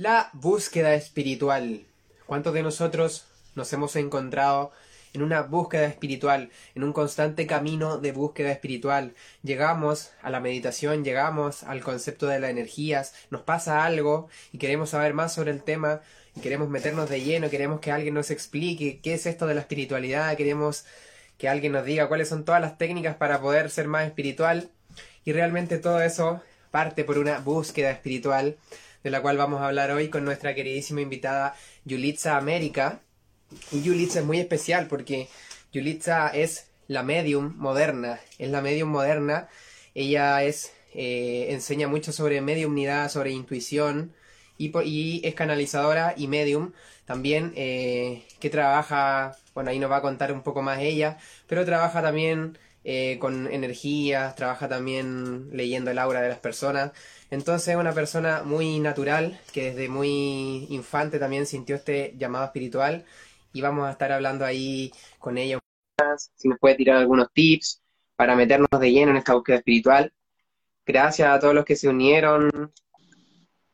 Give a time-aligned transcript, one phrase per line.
[0.00, 1.84] La búsqueda espiritual.
[2.24, 4.72] ¿Cuántos de nosotros nos hemos encontrado
[5.12, 9.12] en una búsqueda espiritual, en un constante camino de búsqueda espiritual?
[9.42, 14.88] Llegamos a la meditación, llegamos al concepto de las energías, nos pasa algo y queremos
[14.88, 16.00] saber más sobre el tema
[16.34, 19.60] y queremos meternos de lleno, queremos que alguien nos explique qué es esto de la
[19.60, 20.86] espiritualidad, queremos
[21.36, 24.70] que alguien nos diga cuáles son todas las técnicas para poder ser más espiritual
[25.26, 26.40] y realmente todo eso
[26.70, 28.56] parte por una búsqueda espiritual
[29.02, 31.54] de la cual vamos a hablar hoy con nuestra queridísima invitada
[31.84, 33.00] Yulitza América.
[33.72, 35.28] Y Yulitza es muy especial porque
[35.72, 39.48] Yulitza es la medium moderna, es la medium moderna.
[39.94, 44.12] Ella es eh, enseña mucho sobre mediumnidad, sobre intuición
[44.58, 46.72] y, es canalizadora y medium.
[47.06, 51.64] También eh, que trabaja, bueno, ahí nos va a contar un poco más ella, pero
[51.64, 56.92] trabaja también eh, con energías, trabaja también leyendo el aura de las personas.
[57.30, 63.04] Entonces es una persona muy natural, que desde muy infante también sintió este llamado espiritual
[63.52, 65.58] y vamos a estar hablando ahí con ella.
[66.34, 67.82] Si nos puede tirar algunos tips
[68.16, 70.12] para meternos de lleno en esta búsqueda espiritual.
[70.86, 72.72] Gracias a todos los que se unieron.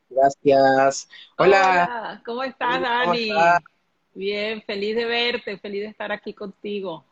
[0.08, 1.08] Gracias.
[1.38, 2.22] Hola.
[2.24, 3.30] ¿Cómo estás, Dani?
[4.14, 7.04] Bien, feliz de verte, feliz de estar aquí contigo.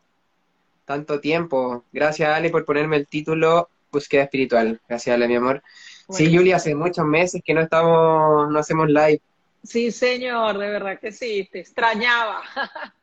[0.84, 1.84] Tanto tiempo.
[1.92, 4.80] Gracias, Ale, por ponerme el título Búsqueda Espiritual.
[4.88, 5.62] Gracias, Ale, mi amor.
[6.10, 9.20] Sí, Julia, hace muchos meses que no estamos, no hacemos live.
[9.62, 12.42] Sí, señor, de verdad que sí, te extrañaba.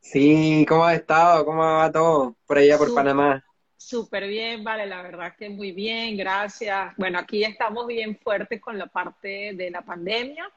[0.00, 1.44] sí, ¿cómo ha estado?
[1.44, 3.44] ¿Cómo va todo por allá por Panamá?
[3.76, 6.94] Súper bien, vale, la verdad que muy bien, gracias.
[6.96, 10.48] Bueno, aquí estamos bien fuertes con la parte de la pandemia.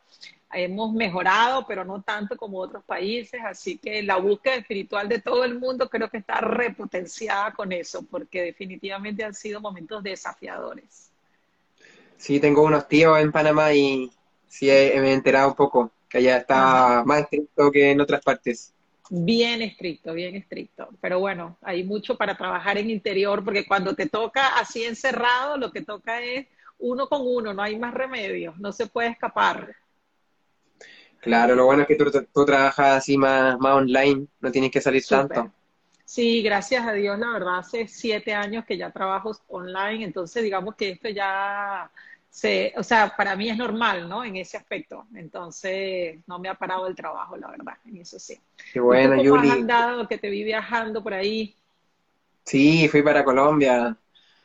[0.56, 5.44] Hemos mejorado, pero no tanto como otros países, así que la búsqueda espiritual de todo
[5.44, 11.12] el mundo creo que está repotenciada con eso, porque definitivamente han sido momentos desafiadores.
[12.17, 14.09] Sí, tengo unos tíos en Panamá y
[14.47, 18.22] sí he, me he enterado un poco que allá está más estricto que en otras
[18.22, 18.73] partes.
[19.09, 20.90] Bien estricto, bien estricto.
[21.02, 25.72] Pero bueno, hay mucho para trabajar en interior porque cuando te toca así encerrado, lo
[25.72, 26.47] que toca es
[26.79, 29.75] uno con uno, no hay más remedio, no se puede escapar.
[31.25, 34.80] Claro, lo bueno es que tú, tú trabajas así más, más online, no tienes que
[34.80, 35.52] salir tanto.
[36.06, 40.75] Sí, gracias a Dios, la verdad, hace siete años que ya trabajo online, entonces digamos
[40.75, 41.90] que esto ya
[42.30, 44.24] se, o sea, para mí es normal, ¿no?
[44.24, 45.08] En ese aspecto.
[45.16, 48.40] Entonces, no me ha parado el trabajo, la verdad, en eso sí.
[48.72, 51.56] Qué bueno, ¿Cómo has andado, que te vi viajando por ahí?
[52.44, 53.97] Sí, fui para Colombia.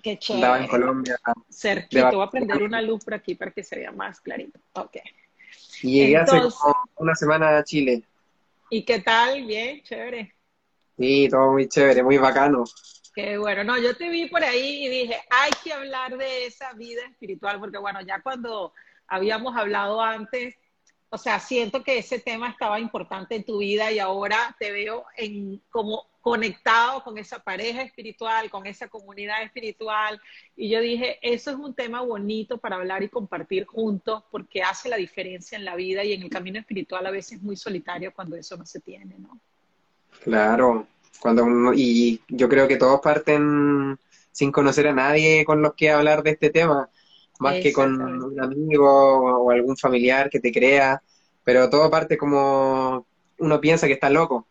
[0.03, 0.47] Qué chévere.
[0.47, 1.19] Andaba en Colombia.
[1.51, 4.59] Cerquito, voy a prender una luz por aquí para que se vea más clarito.
[4.75, 4.97] Ok.
[5.83, 6.41] Y llegué hace
[6.97, 8.03] una semana a Chile.
[8.71, 9.45] ¿Y qué tal?
[9.45, 10.35] Bien, chévere.
[10.97, 12.65] Sí, todo muy chévere, muy bacano.
[13.15, 16.73] Qué bueno, no, yo te vi por ahí y dije, hay que hablar de esa
[16.75, 18.73] vida espiritual, porque bueno, ya cuando
[19.09, 20.55] habíamos hablado antes,
[21.11, 25.05] o sea, siento que ese tema estaba importante en tu vida y ahora te veo
[25.17, 30.21] en como conectado con esa pareja espiritual, con esa comunidad espiritual.
[30.57, 34.89] Y yo dije, eso es un tema bonito para hablar y compartir juntos porque hace
[34.89, 38.13] la diferencia en la vida y en el camino espiritual a veces es muy solitario
[38.15, 39.41] cuando eso no se tiene, ¿no?
[40.23, 40.87] Claro,
[41.19, 43.99] cuando uno, y yo creo que todos parten
[44.31, 46.89] sin conocer a nadie con los que hablar de este tema,
[47.41, 51.03] más que con un amigo o algún familiar que te crea,
[51.43, 53.07] pero todo parte como
[53.39, 54.47] uno piensa que está loco.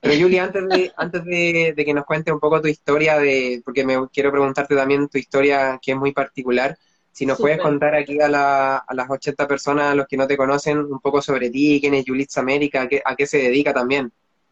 [0.00, 3.84] Pero Julia, antes de, antes de, que nos cuentes un poco tu historia, de, porque
[3.86, 6.76] me quiero preguntarte también tu historia que es muy particular,
[7.12, 10.26] si nos puedes contar aquí a, la, a, las 80 personas, a los que no
[10.26, 13.38] te conocen, un poco sobre ti, quién es Yulitza América, a qué, a qué se
[13.38, 14.10] dedica también.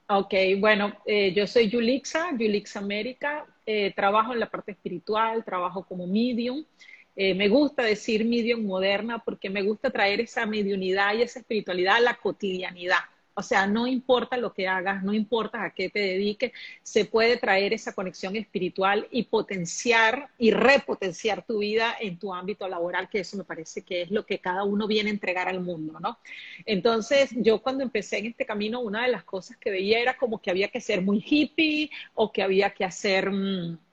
[0.09, 5.85] Ok, bueno, eh, yo soy Yulixa, Yulixa América, eh, trabajo en la parte espiritual, trabajo
[5.85, 6.65] como medium.
[7.23, 11.97] Eh, me gusta decir medium moderna porque me gusta traer esa mediunidad y esa espiritualidad
[11.97, 13.01] a la cotidianidad.
[13.35, 17.37] O sea, no importa lo que hagas, no importa a qué te dediques, se puede
[17.37, 23.21] traer esa conexión espiritual y potenciar y repotenciar tu vida en tu ámbito laboral, que
[23.21, 26.19] eso me parece que es lo que cada uno viene a entregar al mundo, ¿no?
[26.65, 30.41] Entonces, yo cuando empecé en este camino, una de las cosas que veía era como
[30.41, 33.31] que había que ser muy hippie o que había que hacer...
[33.31, 33.90] Mmm,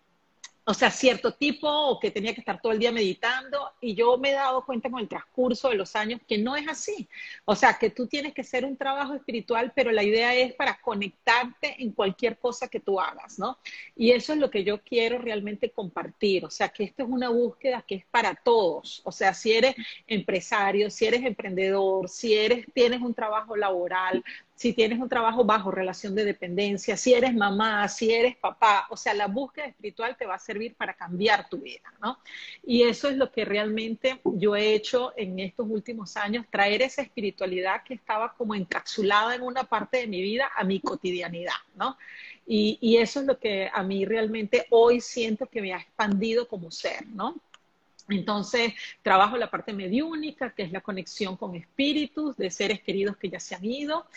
[0.70, 4.18] o sea, cierto tipo o que tenía que estar todo el día meditando y yo
[4.18, 7.08] me he dado cuenta con el transcurso de los años que no es así.
[7.46, 10.78] O sea, que tú tienes que hacer un trabajo espiritual, pero la idea es para
[10.82, 13.60] conectarte en cualquier cosa que tú hagas, ¿no?
[13.96, 16.44] Y eso es lo que yo quiero realmente compartir.
[16.44, 19.02] O sea, que esto es una búsqueda que es para todos.
[19.06, 19.74] O sea, si eres
[20.06, 24.22] empresario, si eres emprendedor, si eres tienes un trabajo laboral,
[24.58, 28.98] si tienes un trabajo bajo relación de dependencia, si eres mamá, si eres papá, o
[28.98, 32.18] sea, la búsqueda espiritual te va a servir para cambiar tu vida, ¿no?
[32.66, 37.04] Y eso es lo que realmente yo he hecho en estos últimos años, traer esa
[37.04, 41.96] espiritualidad que estaba como encapsulada en una parte de mi vida a mi cotidianidad, ¿no?
[42.48, 46.72] Y, eso es lo que a mí realmente hoy siento que me ha expandido como
[46.72, 47.36] ser, ¿no?
[48.10, 48.74] Entonces,
[49.04, 53.40] trabajo la parte mediúnica, que es la conexión con espíritus de seres queridos que ya
[53.40, 54.08] se han ido.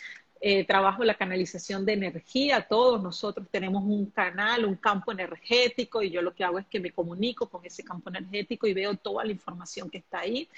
[0.42, 2.66] Eh, trabajo la canalización de energía.
[2.66, 6.80] Todos nosotros tenemos un canal, un campo energético, y yo lo que hago es que
[6.80, 10.48] me comunico con ese campo energético y veo toda la información que está ahí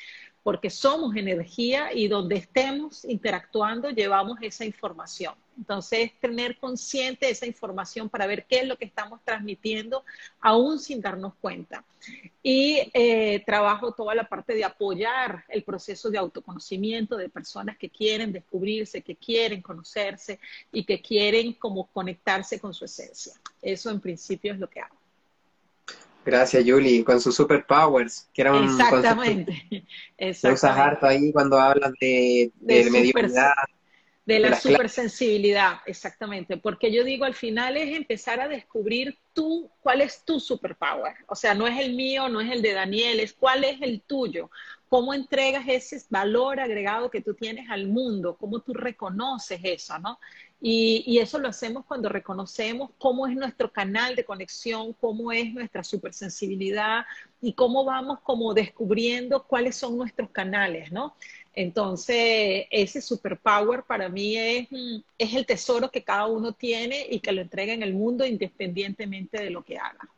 [0.42, 5.34] porque somos energía y donde estemos interactuando llevamos esa información.
[5.56, 10.04] Entonces, tener consciente esa información para ver qué es lo que estamos transmitiendo,
[10.40, 11.84] aún sin darnos cuenta.
[12.42, 17.90] Y eh, trabajo toda la parte de apoyar el proceso de autoconocimiento de personas que
[17.90, 20.40] quieren descubrirse, que quieren conocerse
[20.72, 23.34] y que quieren como conectarse con su esencia.
[23.60, 25.01] Eso en principio es lo que hago.
[26.24, 29.52] Gracias, Julie, con sus superpowers, que era un Exactamente.
[30.16, 30.54] Exactamente.
[30.54, 33.52] usas harto ahí cuando hablas de, de, de
[34.24, 36.56] De la supersensibilidad, exactamente.
[36.56, 41.14] Porque yo digo, al final es empezar a descubrir tú, cuál es tu superpower.
[41.26, 44.02] O sea, no es el mío, no es el de Daniel, es cuál es el
[44.02, 44.48] tuyo.
[44.88, 50.20] Cómo entregas ese valor agregado que tú tienes al mundo, cómo tú reconoces eso, ¿no?
[50.64, 55.82] Y, eso lo hacemos cuando reconocemos cómo es nuestro canal de conexión, cómo es nuestra
[55.82, 57.04] supersensibilidad
[57.40, 61.16] y cómo vamos como descubriendo cuáles son nuestros canales, ¿no?
[61.52, 67.18] Entonces, ese superpower para mí es, mm, es el tesoro que cada uno tiene y
[67.18, 70.08] que lo entrega en el mundo independientemente de lo que haga.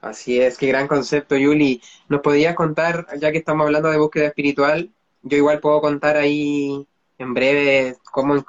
[0.00, 1.82] Así es, qué gran concepto, Yuli.
[2.08, 4.90] ¿Nos podías contar, ya que estamos hablando de búsqueda espiritual,
[5.22, 6.86] yo igual puedo contar ahí
[7.18, 8.44] en breve cómo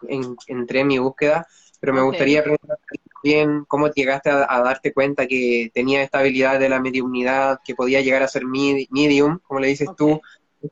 [0.48, 1.48] entré en mi búsqueda,
[1.80, 2.78] pero me gustaría preguntar
[3.24, 8.02] bien cómo llegaste a, darte cuenta que tenía esta habilidad de la mediumnidad, que podía
[8.02, 10.22] llegar a ser medium, como le dices tú.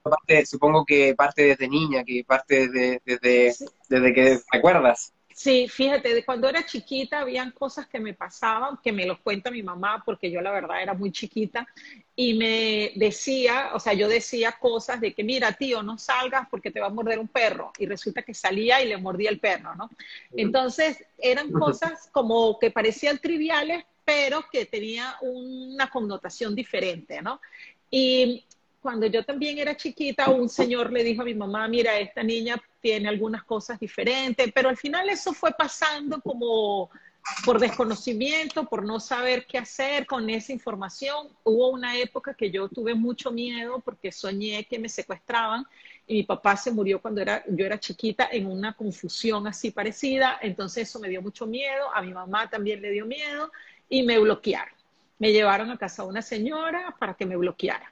[0.01, 3.55] parte, supongo que parte desde niña, que parte desde, desde,
[3.89, 5.13] desde que recuerdas.
[5.37, 9.51] Sí, fíjate, de cuando era chiquita habían cosas que me pasaban, que me los cuenta
[9.51, 11.67] mi mamá, porque yo la verdad era muy chiquita,
[12.15, 16.71] y me decía, o sea, yo decía cosas de que, mira, tío, no salgas porque
[16.71, 19.75] te va a morder un perro, y resulta que salía y le mordía el perro,
[19.75, 19.91] ¿no?
[20.35, 27.39] Entonces, eran cosas como que parecían triviales, pero que tenía una connotación diferente, ¿no?
[27.91, 28.46] Y
[28.87, 32.55] cuando yo también era chiquita, un señor le dijo a mi mamá, mira, esta niña
[32.79, 36.89] tiene algunas cosas diferentes, pero al final eso fue pasando como
[37.43, 41.27] por desconocimiento, por no saber qué hacer con esa información.
[41.43, 45.65] Hubo una época que yo tuve mucho miedo porque soñé que me secuestraban
[46.07, 50.39] y mi papá se murió cuando era, yo era chiquita en una confusión así parecida,
[50.41, 53.51] entonces eso me dio mucho miedo, a mi mamá también le dio miedo
[53.89, 54.73] y me bloquearon.
[55.19, 57.91] Me llevaron a casa a una señora para que me bloqueara.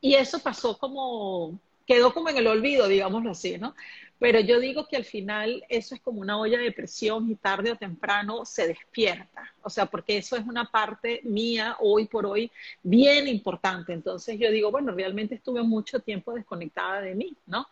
[0.00, 3.74] Y eso pasó como, quedó como en el olvido, digámoslo así, ¿no?
[4.20, 7.72] Pero yo digo que al final eso es como una olla de presión y tarde
[7.72, 9.50] o temprano se despierta.
[9.62, 12.50] O sea, porque eso es una parte mía hoy por hoy
[12.82, 13.94] bien importante.
[13.94, 17.66] Entonces yo digo, bueno, realmente estuve mucho tiempo desconectada de mí, ¿no?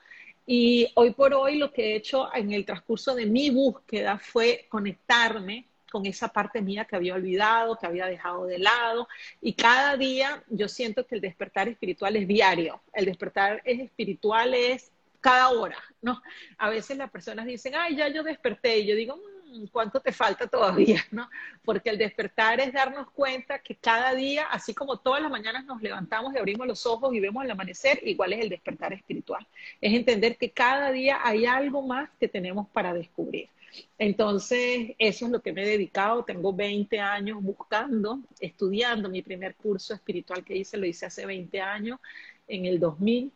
[0.46, 4.64] Y hoy por hoy lo que he hecho en el transcurso de mi búsqueda fue
[4.70, 9.08] conectarme con esa parte mía que había olvidado, que había dejado de lado.
[9.40, 12.80] Y cada día yo siento que el despertar espiritual es diario.
[12.92, 16.22] El despertar espiritual es cada hora, ¿no?
[16.58, 18.78] A veces las personas dicen, ay, ya yo desperté.
[18.78, 21.28] Y yo digo, mm, ¿cuánto te falta todavía, no?
[21.64, 25.82] Porque el despertar es darnos cuenta que cada día, así como todas las mañanas nos
[25.82, 29.46] levantamos y abrimos los ojos y vemos el amanecer, igual es el despertar espiritual.
[29.80, 33.48] Es entender que cada día hay algo más que tenemos para descubrir.
[33.98, 36.24] Entonces, eso es lo que me he dedicado.
[36.24, 39.08] Tengo 20 años buscando, estudiando.
[39.08, 41.98] Mi primer curso espiritual que hice lo hice hace 20 años,
[42.46, 43.32] en el 2000,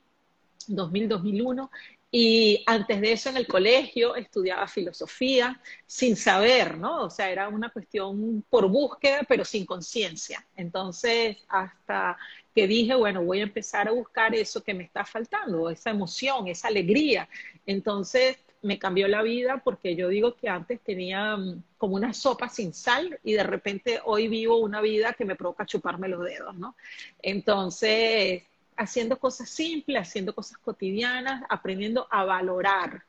[0.69, 1.71] 2000, 2001.
[2.15, 7.05] Y antes de eso en el colegio estudiaba filosofía sin saber, ¿no?
[7.05, 10.47] O sea, era una cuestión por búsqueda, pero sin conciencia.
[10.55, 12.19] Entonces, hasta
[12.55, 16.49] que dije, bueno, voy a empezar a buscar eso que me está faltando, esa emoción,
[16.49, 17.27] esa alegría.
[17.65, 22.49] Entonces, me cambió la vida porque yo digo que antes tenía mm, como una sopa
[22.49, 26.54] sin sal y de repente hoy vivo una vida que me provoca chuparme los dedos,
[26.57, 26.76] ¿no?
[27.21, 28.45] Entonces,
[28.76, 33.02] haciendo cosas simples, haciendo cosas cotidianas, aprendiendo a valorar.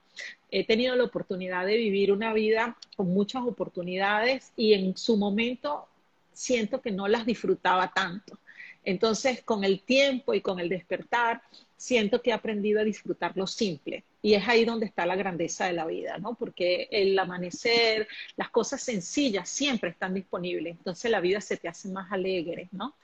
[0.52, 5.88] He tenido la oportunidad de vivir una vida con muchas oportunidades y en su momento
[6.32, 8.38] siento que no las disfrutaba tanto.
[8.84, 11.42] Entonces, con el tiempo y con el despertar,
[11.78, 14.04] siento que he aprendido a disfrutar lo simple.
[14.22, 16.36] Y es ahí donde está la grandeza de la vida, ¿no?
[16.36, 20.78] Porque el amanecer, las cosas sencillas siempre están disponibles.
[20.78, 22.96] Entonces la vida se te hace más alegre, ¿no?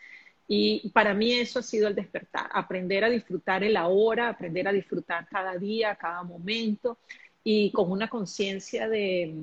[0.52, 4.72] Y para mí eso ha sido el despertar, aprender a disfrutar el ahora, aprender a
[4.72, 6.98] disfrutar cada día, cada momento
[7.44, 9.36] y con una conciencia de,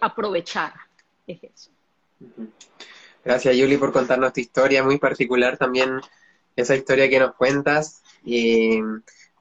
[0.00, 0.72] aprovechar.
[1.26, 1.70] Es eso.
[3.24, 6.00] Gracias, Yuli, por contarnos tu historia, muy particular también
[6.56, 8.80] esa historia que nos cuentas y,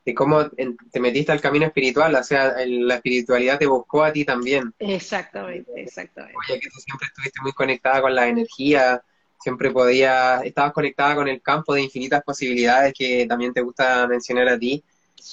[0.05, 4.25] y cómo te metiste al camino espiritual, o sea, la espiritualidad te buscó a ti
[4.25, 4.74] también.
[4.79, 6.38] Exactamente, exactamente.
[6.50, 9.01] Oye, que tú siempre estuviste muy conectada con la energía,
[9.39, 14.50] siempre podías, estabas conectada con el campo de infinitas posibilidades que también te gusta mencionar
[14.50, 14.83] a ti,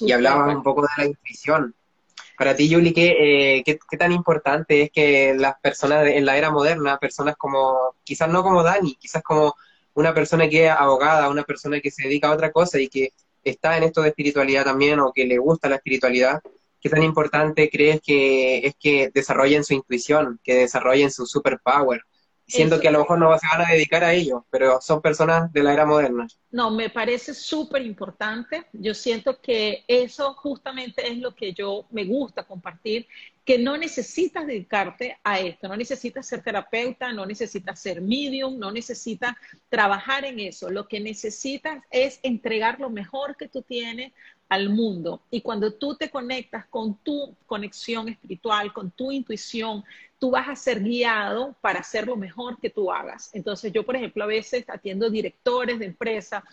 [0.01, 1.73] y hablabas un poco de la intuición.
[2.37, 6.37] Para ti, Yuli, ¿qué, eh, ¿qué, qué, tan importante es que las personas en la
[6.37, 9.55] era moderna, personas como, quizás no como Dani, quizás como
[9.95, 13.13] una persona que es abogada, una persona que se dedica a otra cosa y que
[13.43, 16.41] está en esto de espiritualidad también o que le gusta la espiritualidad,
[16.79, 22.03] ¿qué tan importante crees que es que desarrollen su intuición, que desarrollen su superpower?
[22.47, 25.51] Siento que a lo mejor no se van a dedicar a ello, pero son personas
[25.51, 26.27] de la era moderna.
[26.49, 28.67] No, me parece súper importante.
[28.71, 33.05] Yo siento que eso justamente es lo que yo me gusta compartir,
[33.43, 38.71] que no necesitas dedicarte a esto, no necesitas ser terapeuta, no necesitas ser medium, no
[38.71, 39.35] necesitas
[39.69, 40.69] trabajar en eso.
[40.69, 44.13] Lo que necesitas es entregar lo mejor que tú tienes
[44.49, 45.21] al mundo.
[45.29, 49.83] Y cuando tú te conectas con tu conexión espiritual, con tu intuición,
[50.19, 53.29] tú vas a ser guiado para hacer lo mejor que tú hagas.
[53.33, 56.43] Entonces yo, por ejemplo, a veces atiendo directores de empresas,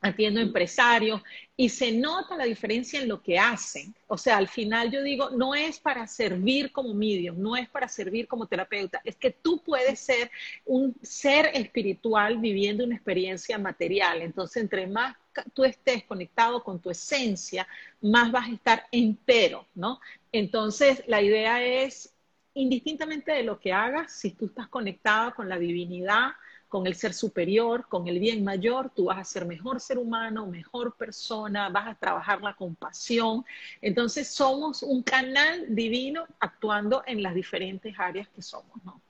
[0.00, 1.22] atiendo empresarios
[1.56, 3.94] y se nota la diferencia en lo que hacen.
[4.06, 7.88] O sea, al final yo digo, no es para servir como medium, no es para
[7.88, 10.30] servir como terapeuta, es que tú puedes ser
[10.64, 14.22] un ser espiritual viviendo una experiencia material.
[14.22, 15.16] Entonces, entre más
[15.54, 17.66] tú estés conectado con tu esencia,
[18.00, 20.00] más vas a estar entero, ¿no?
[20.32, 22.12] Entonces, la idea es,
[22.54, 26.32] indistintamente de lo que hagas, si tú estás conectado con la divinidad,
[26.68, 30.46] con el ser superior, con el bien mayor, tú vas a ser mejor ser humano,
[30.46, 33.44] mejor persona, vas a trabajar la compasión.
[33.80, 39.00] Entonces somos un canal divino actuando en las diferentes áreas que somos, ¿no?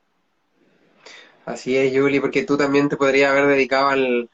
[1.47, 4.29] Así es, Julie, porque tú también te podrías haber dedicado al,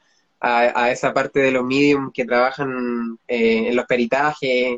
[0.45, 4.77] a, esa parte de los medium que trabajan eh, en los peritajes,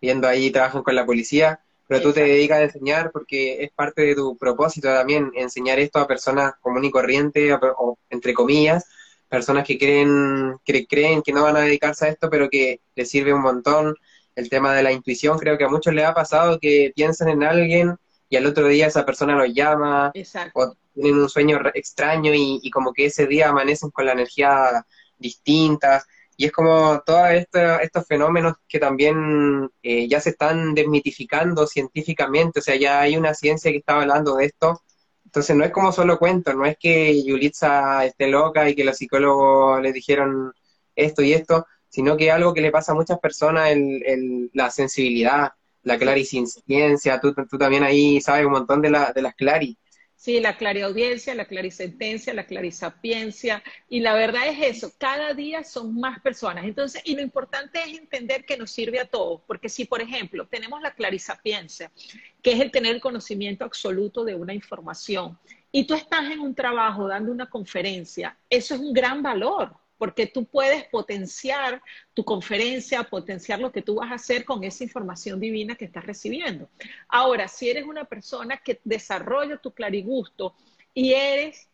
[0.00, 4.02] viendo ahí, trabajan con la policía, pero tú te dedicas a enseñar porque es parte
[4.02, 8.86] de tu propósito también, enseñar esto a personas común y corriente, o, entre comillas,
[9.28, 13.08] personas que creen, que creen que no van a dedicarse a esto, pero que les
[13.08, 13.94] sirve un montón.
[14.34, 17.44] El tema de la intuición, creo que a muchos les ha pasado que piensan en
[17.44, 17.96] alguien
[18.28, 20.12] y al otro día esa persona los llama,
[20.54, 24.84] o tienen un sueño extraño y, y como que ese día amanecen con la energía
[25.18, 26.04] distintas.
[26.36, 32.62] Y es como todos estos fenómenos que también eh, ya se están desmitificando científicamente, o
[32.62, 34.82] sea, ya hay una ciencia que está hablando de esto.
[35.24, 38.96] Entonces no es como solo cuento, no es que Yulitza esté loca y que los
[38.96, 40.52] psicólogos le dijeron
[40.94, 45.52] esto y esto, sino que algo que le pasa a muchas personas, el, la sensibilidad,
[45.84, 49.76] la clarisciencia, tú, tú también ahí sabes un montón de, la, de las claris.
[50.24, 53.62] Sí, la clariaudiencia, la clarisentencia, la clarisapiencia.
[53.90, 56.64] Y la verdad es eso, cada día son más personas.
[56.64, 60.46] Entonces, y lo importante es entender que nos sirve a todos, porque si, por ejemplo,
[60.46, 61.92] tenemos la clarisapiencia,
[62.40, 65.38] que es el tener el conocimiento absoluto de una información,
[65.70, 70.26] y tú estás en un trabajo dando una conferencia, eso es un gran valor, porque
[70.26, 71.82] tú puedes potenciar
[72.12, 76.04] tu conferencia, potenciar lo que tú vas a hacer con esa información divina que estás
[76.04, 76.68] recibiendo.
[77.08, 80.54] Ahora, si eres una persona que desarrolla tu clarigusto
[80.92, 81.68] y eres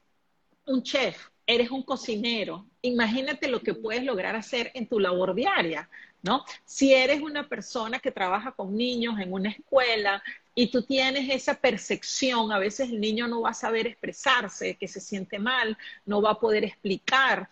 [0.66, 5.88] un chef, eres un cocinero, imagínate lo que puedes lograr hacer en tu labor diaria,
[6.22, 6.44] ¿no?
[6.64, 10.22] Si eres una persona que trabaja con niños en una escuela
[10.54, 14.86] y tú tienes esa percepción, a veces el niño no va a saber expresarse, que
[14.86, 17.48] se siente mal, no va a poder explicar,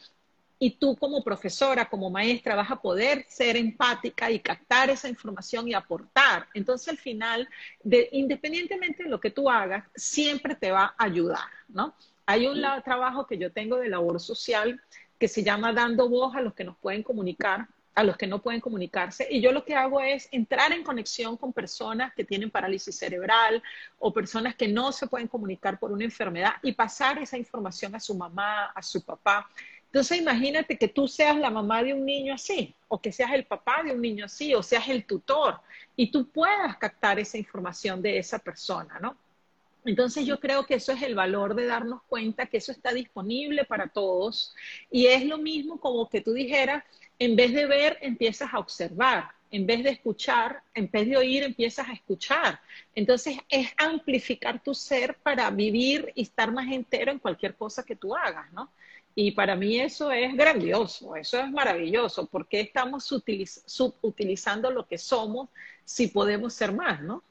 [0.59, 5.69] y tú como profesora, como maestra, vas a poder ser empática y captar esa información
[5.69, 6.49] y aportar.
[6.55, 7.49] Entonces, al final,
[8.12, 11.95] independientemente de lo que tú hagas, siempre te va a ayudar, ¿no?
[12.27, 14.81] Hay un trabajo que yo tengo de labor social
[15.19, 18.41] que se llama Dando Voz a los que nos pueden comunicar, a los que no
[18.41, 19.27] pueden comunicarse.
[19.31, 23.62] Y yo lo que hago es entrar en conexión con personas que tienen parálisis cerebral
[23.99, 28.00] o personas que no se pueden comunicar por una enfermedad y pasar esa información a
[28.00, 29.49] su mamá, a su papá.
[29.88, 33.45] Entonces imagínate que tú seas la mamá de un niño así, o que seas el
[33.45, 35.61] papá de un niño así, o seas el tutor,
[35.97, 39.16] y tú puedas captar esa información de esa persona, ¿no?
[39.85, 43.64] Entonces yo creo que eso es el valor de darnos cuenta que eso está disponible
[43.64, 44.54] para todos
[44.90, 46.85] y es lo mismo como que tú dijeras,
[47.18, 51.42] en vez de ver, empiezas a observar, en vez de escuchar, en vez de oír,
[51.42, 52.61] empiezas a escuchar.
[52.95, 57.97] Entonces es amplificar tu ser para vivir y estar más entero en cualquier cosa que
[57.97, 58.71] tú hagas, ¿no?
[59.20, 65.48] Y para mí eso es grandioso, eso es maravilloso, porque estamos subutilizando lo que somos
[65.84, 67.25] si podemos ser más, ¿no?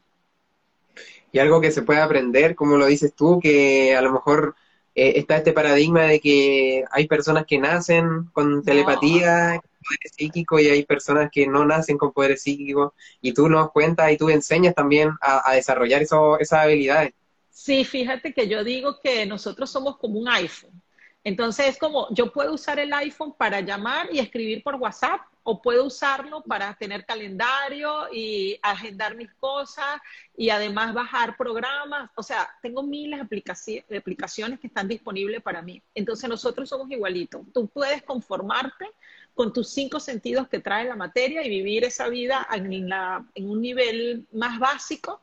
[1.31, 4.55] y algo que se puede aprender, como lo dices tú, que a lo mejor
[4.95, 10.69] eh, está este paradigma de que hay personas que nacen con telepatía, poderes psíquicos, y
[10.69, 14.75] hay personas que no nacen con poderes psíquicos, y tú nos cuentas y tú enseñas
[14.75, 17.13] también a, desarrollar eso, esas habilidades.
[17.49, 20.81] Sí, fíjate que yo digo que nosotros somos como un iPhone.
[21.27, 25.61] Entonces es como, yo puedo usar el iPhone para llamar y escribir por WhatsApp o
[25.61, 29.99] puedo usarlo para tener calendario y agendar mis cosas
[30.37, 32.09] y además bajar programas.
[32.15, 35.81] O sea, tengo miles de aplicaciones que están disponibles para mí.
[35.93, 37.41] Entonces nosotros somos igualitos.
[37.53, 38.89] Tú puedes conformarte
[39.35, 43.61] con tus cinco sentidos que trae la materia y vivir esa vida en, en un
[43.61, 45.19] nivel más básico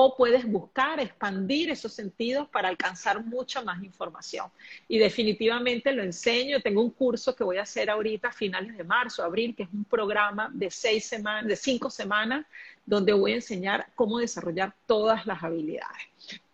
[0.00, 4.46] o puedes buscar expandir esos sentidos para alcanzar mucha más información.
[4.86, 6.60] Y definitivamente lo enseño.
[6.60, 9.68] Tengo un curso que voy a hacer ahorita a finales de marzo, abril, que es
[9.72, 12.46] un programa de seis semanas, de cinco semanas,
[12.86, 16.04] donde voy a enseñar cómo desarrollar todas las habilidades.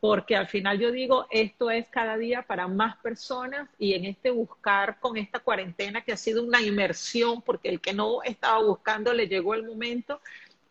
[0.01, 4.31] Porque al final yo digo, esto es cada día para más personas y en este
[4.31, 9.13] buscar con esta cuarentena que ha sido una inmersión, porque el que no estaba buscando
[9.13, 10.21] le llegó el momento,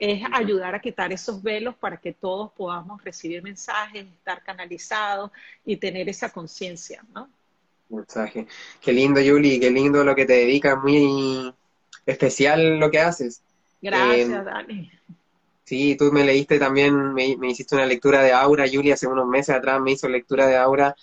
[0.04, 5.32] es ayudar a quitar esos velos para que todos podamos recibir mensajes, estar canalizados
[5.66, 7.30] y tener esa conciencia, ¿no?
[7.88, 8.46] Mensaje.
[8.82, 11.54] Qué lindo, Yuli, qué lindo lo que te dedicas, muy
[12.06, 13.42] especial lo que haces.
[13.82, 14.92] Gracias, eh, Dani.
[15.64, 19.56] Sí, tú me leíste también, me, hiciste una lectura de aura, Yuli, hace unos meses
[19.56, 20.98] atrás me hizo lectura de aura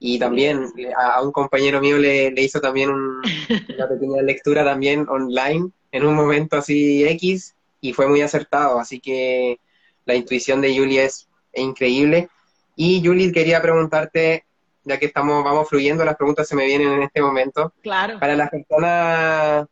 [0.00, 0.66] y también
[0.96, 6.56] a, un compañero mío le, hizo también una pequeña lectura también online en un momento
[6.56, 9.58] así X y fue muy acertado, así que
[10.04, 12.28] la intuición de Julie es, increíble.
[12.76, 14.44] Y Julie, quería preguntarte,
[14.84, 17.72] ya que estamos, vamos fluyendo, las preguntas se me vienen en este momento.
[17.82, 18.20] Claro.
[18.20, 19.66] Para las personas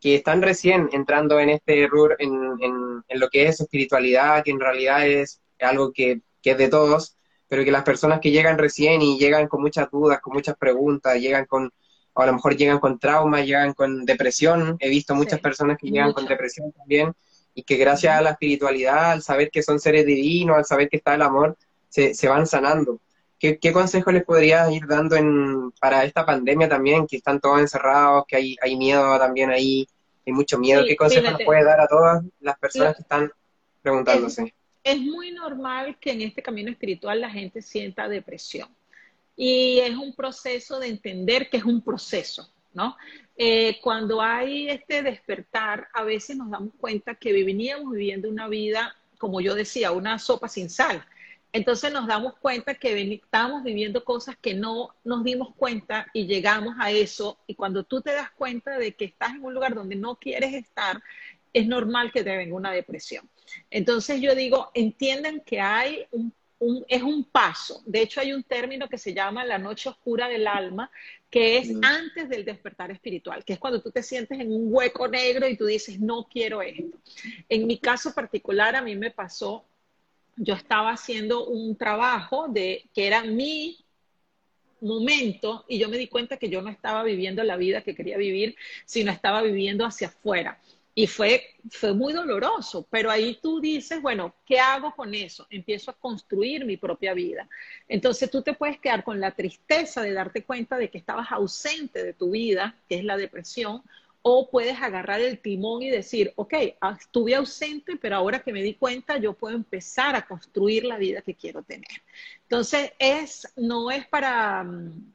[0.00, 4.60] que están recién entrando en este RUR, en, en, lo que es espiritualidad, que en
[4.60, 7.16] realidad es algo que, que, es de todos,
[7.48, 11.18] pero que las personas que llegan recién y llegan con muchas dudas, con muchas preguntas,
[11.18, 11.72] llegan con,
[12.12, 15.90] o a lo mejor llegan con trauma, llegan con depresión, he visto muchas personas que
[15.90, 17.12] llegan con depresión también,
[17.54, 20.96] y que gracias a la espiritualidad, al saber que son seres divinos, al saber que
[20.96, 21.56] está el amor,
[21.88, 23.00] se, se van sanando.
[23.38, 27.60] ¿Qué, ¿Qué consejo les podrías ir dando en, para esta pandemia también, que están todos
[27.60, 29.86] encerrados, que hay, hay miedo también ahí,
[30.26, 30.84] hay mucho miedo?
[30.86, 33.30] ¿Qué consejo les puede dar a todas las personas que están
[33.82, 34.54] preguntándose?
[34.82, 38.68] Es, es muy normal que en este camino espiritual la gente sienta depresión.
[39.36, 42.48] Y es un proceso de entender que es un proceso,
[43.36, 48.96] Eh, cuando hay este despertar, a veces nos damos cuenta que veníamos viviendo una vida,
[49.18, 51.04] como yo decía, una sopa sin sal.
[51.52, 56.74] Entonces nos damos cuenta que estábamos viviendo cosas que no nos dimos cuenta y llegamos
[56.80, 57.38] a eso.
[57.46, 60.52] Y cuando tú te das cuenta de que estás en un lugar donde no quieres
[60.52, 61.00] estar,
[61.52, 63.28] es normal que te venga una depresión.
[63.70, 66.32] Entonces yo digo, entiendan que hay un
[66.88, 67.82] es un paso.
[67.84, 70.90] De hecho, hay un término que se llama la noche oscura del alma,
[71.34, 75.08] que es antes del despertar espiritual, que es cuando tú te sientes en un hueco
[75.08, 76.96] negro y tú dices, no quiero esto.
[77.48, 79.64] En mi caso particular, a mí me pasó,
[80.36, 83.84] yo estaba haciendo un trabajo de que era mi
[84.80, 88.16] momento y yo me di cuenta que yo no estaba viviendo la vida que quería
[88.16, 90.60] vivir, sino estaba viviendo hacia afuera.
[90.96, 95.46] Y fue, fue muy doloroso, pero ahí tú dices, bueno, ¿qué hago con eso?
[95.50, 97.48] Empiezo a construir mi propia vida.
[97.88, 102.04] Entonces tú te puedes quedar con la tristeza de darte cuenta de que estabas ausente
[102.04, 103.82] de tu vida, que es la depresión,
[104.26, 108.62] o puedes agarrar el timón y decir, ok, ah, estuve ausente, pero ahora que me
[108.62, 112.02] di cuenta, yo puedo empezar a construir la vida que quiero tener.
[112.42, 115.13] Entonces, es, no es para mm,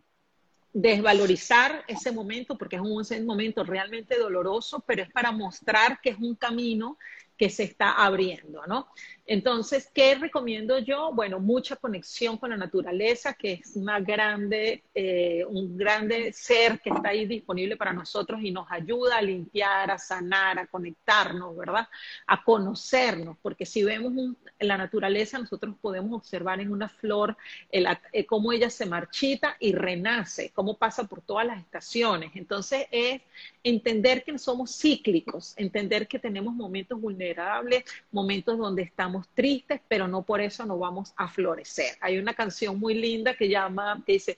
[0.81, 6.17] desvalorizar ese momento porque es un, momento realmente doloroso, pero es para mostrar que es
[6.17, 6.97] un camino
[7.39, 8.89] que se está abriendo, ¿no?
[9.25, 11.13] Entonces, ¿qué recomiendo yo?
[11.13, 16.89] Bueno, mucha conexión con la naturaleza, que es una grande, eh, un grande ser que
[16.89, 21.87] está ahí disponible para nosotros y nos ayuda a limpiar, a sanar, a conectarnos, ¿verdad?
[22.27, 27.37] A conocernos, porque si vemos la naturaleza, nosotros podemos observar en una flor
[27.71, 32.31] eh, cómo ella se marchita y renace, cómo pasa por todas las estaciones.
[32.35, 33.21] Entonces, es
[33.63, 40.23] entender que somos cíclicos, entender que tenemos momentos vulnerables, momentos donde estamos tristes, pero no
[40.23, 41.97] por eso no vamos a florecer.
[42.01, 44.37] Hay una canción muy linda que llama, que dice,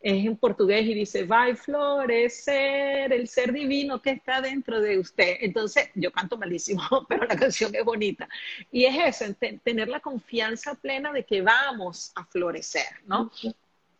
[0.00, 4.98] es en portugués y dice, va a florecer el ser divino que está dentro de
[4.98, 5.36] usted.
[5.40, 8.28] Entonces, yo canto malísimo, pero la canción es bonita.
[8.72, 13.30] Y es eso, tener la confianza plena de que vamos a florecer, ¿no?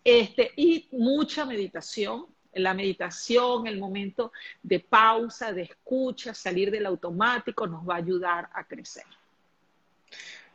[0.03, 4.33] Este, y mucha meditación, la meditación, el momento
[4.63, 9.05] de pausa, de escucha, salir del automático, nos va a ayudar a crecer.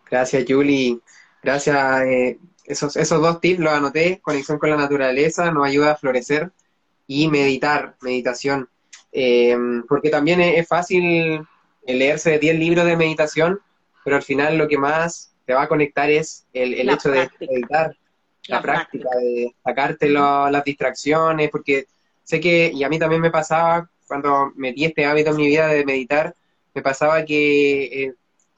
[0.09, 0.99] Gracias, Julie.
[1.41, 2.01] Gracias.
[2.03, 6.51] Eh, esos, esos dos tips los anoté, conexión con la naturaleza, nos ayuda a florecer
[7.07, 8.69] y meditar, meditación.
[9.11, 9.55] Eh,
[9.87, 11.45] porque también es, fácil
[11.85, 13.61] leerse 10 libros de meditación,
[14.03, 17.29] pero al final lo que más te va a conectar es el, el hecho de
[17.39, 17.95] meditar,
[18.47, 21.87] la, práctica, de sacarte las distracciones, porque
[22.23, 25.67] sé que, y a mí también me pasaba, cuando metí este hábito en mi vida
[25.67, 26.35] de meditar,
[26.73, 28.13] me pasaba que eh,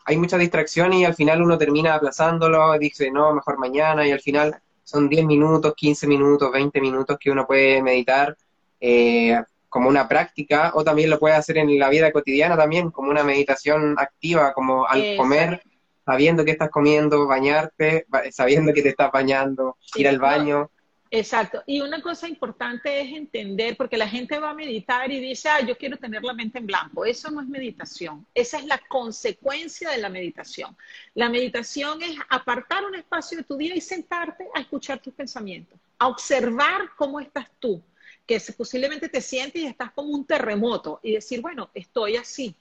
[0.06, 4.22] hay muchas distracciones y al final uno termina aplazándolo, dice, no, mejor mañana, y al
[4.22, 8.38] final son 10 minutos, 15 minutos, 20 minutos que uno puede meditar
[8.80, 9.38] eh,
[9.70, 13.24] como una práctica, o también lo puede hacer en la vida cotidiana también, como una
[13.24, 15.62] meditación activa, como al comer,
[16.08, 20.72] sabiendo que estás comiendo, bañarte, sabiendo que te estás bañando, ir al baño.
[21.12, 21.62] Exacto.
[21.66, 25.60] Y una cosa importante es entender, porque la gente va a meditar y dice, ah,
[25.60, 27.04] yo quiero tener la mente en blanco.
[27.04, 28.26] Eso no es meditación.
[28.34, 30.78] Esa es la consecuencia de la meditación.
[31.14, 35.78] La meditación es apartar un espacio de tu día y sentarte a escuchar tus pensamientos,
[36.00, 37.82] a observar cómo estás tú,
[38.26, 42.56] que posiblemente te sientes y estás como un terremoto y decir, bueno, estoy así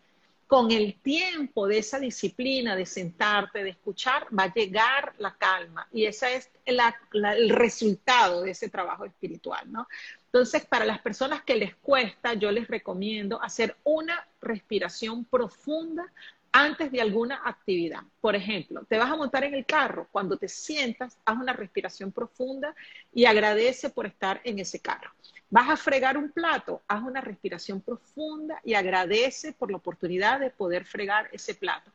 [0.46, 5.88] con el tiempo de esa disciplina, de sentarte, de escuchar, va a llegar la calma.
[5.92, 9.88] Y ese es el resultado de ese trabajo espiritual, ¿no?
[10.26, 16.12] Entonces, para las personas que les cuesta, yo les recomiendo hacer una respiración profunda
[16.57, 18.01] antes de alguna actividad.
[18.19, 22.12] Por ejemplo, te vas a montar en el carro, cuando te sientas, haz una respiración
[22.12, 22.75] profunda
[23.12, 25.11] y agradece por estar en ese carro.
[25.51, 30.49] Vas a fregar un plato, haz una respiración profunda y agradece por la oportunidad de
[30.49, 31.92] poder fregar ese plato.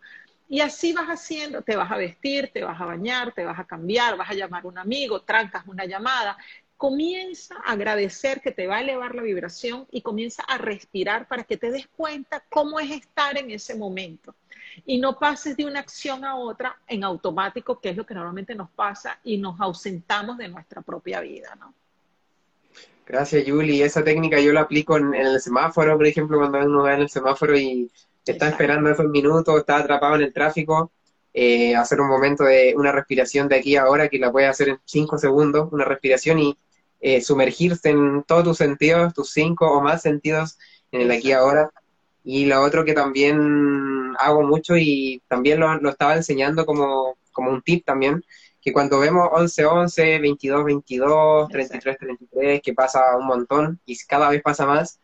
[0.47, 3.65] Y así vas haciendo, te vas a vestir, te vas a bañar, te vas a
[3.65, 6.37] cambiar, vas a llamar a un amigo, trancas una llamada.
[6.77, 11.45] Comienza a agradecer que te va a elevar la vibración y comienza a respirar para
[11.45, 14.35] que te des cuenta cómo es estar en ese momento.
[14.85, 18.55] Y no pases de una acción a otra en automático, que es lo que normalmente
[18.55, 21.73] nos pasa y nos ausentamos de nuestra propia vida, ¿no?
[23.05, 23.83] Gracias, Julie.
[23.83, 27.09] Esa técnica yo la aplico en, el semáforo, por ejemplo, cuando uno va en el
[27.09, 27.91] semáforo y
[28.25, 30.91] está esperando esos minutos, está atrapado en el tráfico,
[31.33, 34.69] eh, hacer un momento de una respiración de aquí a ahora que la puedes hacer
[34.69, 36.57] en cinco segundos, una respiración y
[37.01, 40.57] eh, sumergirse en todos tus sentidos, tus cinco o más sentidos
[40.91, 41.71] en el aquí ahora.
[42.23, 47.51] Y lo otro que también hago mucho y también lo, lo estaba enseñando como, como
[47.51, 48.23] un tip también,
[48.61, 54.99] que cuando vemos 11-11, 22-22, 33-33, que pasa un montón y cada vez pasa más,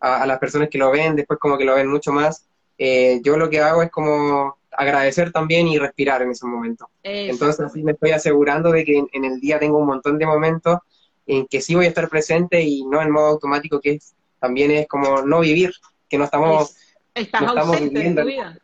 [0.00, 2.46] a, las personas que lo ven, después como que lo ven mucho más,
[2.78, 6.88] eh, yo lo que hago es como agradecer también y respirar en ese momento.
[7.02, 10.78] Entonces así me estoy asegurando de que en, el día tengo un montón de momentos
[11.26, 14.70] en que sí voy a estar presente y no en modo automático, que es, también
[14.70, 15.72] es como no vivir,
[16.08, 16.76] que no estamos,
[17.14, 18.24] estás estamos viviendo.
[18.24, 18.58] vida.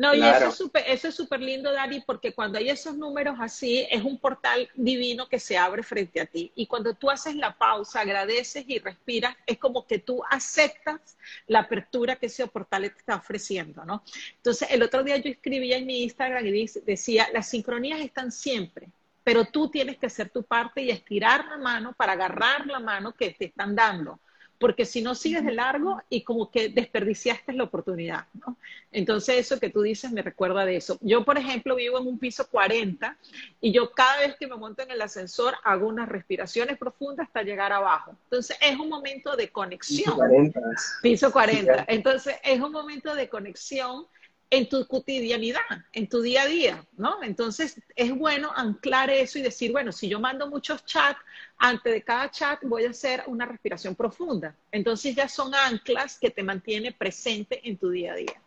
[0.00, 3.36] No, y eso es súper eso es súper lindo, Dari, porque cuando hay esos números
[3.38, 6.50] así, es un portal divino que se abre frente a ti.
[6.54, 11.58] Y cuando tú haces la pausa, agradeces y respiras, es como que tú aceptas la
[11.58, 14.02] apertura que ese portal te está ofreciendo, ¿no?
[14.36, 18.88] Entonces, el otro día yo escribía en mi Instagram y decía, las sincronías están siempre,
[19.22, 23.12] pero tú tienes que hacer tu parte y estirar la mano para agarrar la mano
[23.12, 24.18] que te están dando
[24.60, 28.58] porque si no sigues de largo y como que desperdiciaste la oportunidad, ¿no?
[28.92, 30.98] Entonces eso que tú dices me recuerda de eso.
[31.00, 33.16] Yo, por ejemplo, vivo en un piso 40
[33.62, 37.42] y yo cada vez que me monto en el ascensor hago unas respiraciones profundas hasta
[37.42, 38.14] llegar abajo.
[38.24, 40.12] Entonces es un momento de conexión.
[40.12, 40.60] Piso 40.
[41.02, 41.84] Piso 40.
[41.88, 44.06] Entonces es un momento de conexión
[44.50, 45.60] en tu cotidianidad,
[45.92, 47.22] en tu día a día, ¿no?
[47.22, 51.20] Entonces es bueno anclar eso y decir, bueno, si yo mando muchos chats,
[51.56, 54.56] antes de cada chat voy a hacer una respiración profunda.
[54.72, 58.42] Entonces ya son anclas que te mantiene presente en tu día a día.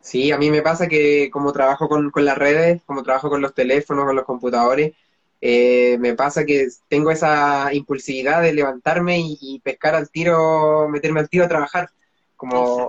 [0.00, 3.54] Sí, a mí me pasa que como trabajo con, las redes, como trabajo con los
[3.54, 4.94] teléfonos, con los computadores,
[5.42, 11.28] eh, me pasa que tengo esa impulsividad de levantarme y, pescar al tiro, meterme al
[11.28, 11.90] tiro a trabajar,
[12.36, 12.88] como,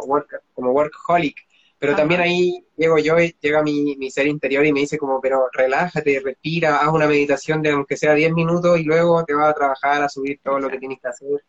[0.54, 1.49] como workaholic.
[1.80, 5.22] Pero también ahí llego yo y llega mi, mi, ser interior y me dice como,
[5.22, 9.50] pero relájate, respira, haz una meditación de aunque sea 10 minutos y luego te vas
[9.50, 11.42] a trabajar, a subir todo lo que tienes que hacer.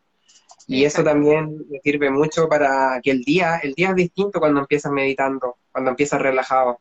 [0.67, 4.61] Y eso también me sirve mucho para que el día, el día es distinto cuando
[4.61, 6.79] empiezas meditando, cuando empiezas relajado.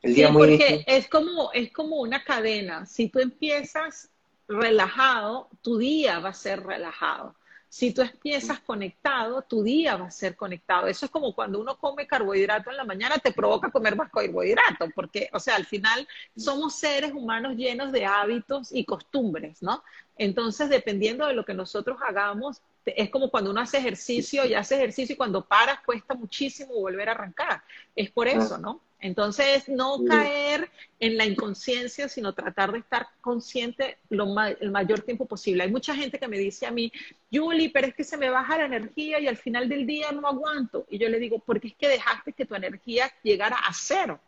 [0.00, 2.86] El día muy porque es como, es como una cadena.
[2.86, 4.10] Si tú empiezas
[4.48, 7.34] relajado, tu día va a ser relajado.
[7.68, 10.86] Si tú empiezas conectado, tu día va a ser conectado.
[10.86, 14.88] Eso es como cuando uno come carbohidrato en la mañana, te provoca comer más carbohidrato,
[14.94, 19.82] porque, o sea, al final somos seres humanos llenos de hábitos y costumbres, ¿no?
[20.16, 24.76] Entonces, dependiendo de lo que nosotros hagamos, es como cuando uno hace ejercicio y hace
[24.76, 27.62] ejercicio y cuando paras cuesta muchísimo volver a arrancar.
[27.94, 28.80] Es por eso, ¿no?
[29.00, 35.26] Entonces, no caer en la inconsciencia, sino tratar de estar consciente lo el mayor tiempo
[35.26, 35.62] posible.
[35.62, 36.92] Hay mucha gente que me dice a mí,
[37.32, 40.26] Julie, pero es que se me baja la energía y al final del día no
[40.26, 40.84] aguanto.
[40.90, 44.18] Y yo le digo, porque es que dejaste que tu energía llegara a cero.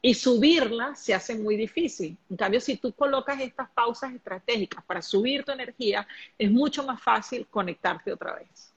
[0.00, 2.16] Y subirla se hace muy difícil.
[2.30, 6.06] En cambio, si tú colocas estas pausas estratégicas para subir tu energía,
[6.38, 8.72] es mucho más fácil conectarte otra vez.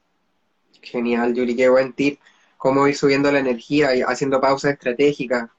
[0.82, 2.20] Genial, Julie, qué buen tip
[2.58, 5.50] cómo ir subiendo la energía, haciendo pausas estratégicas,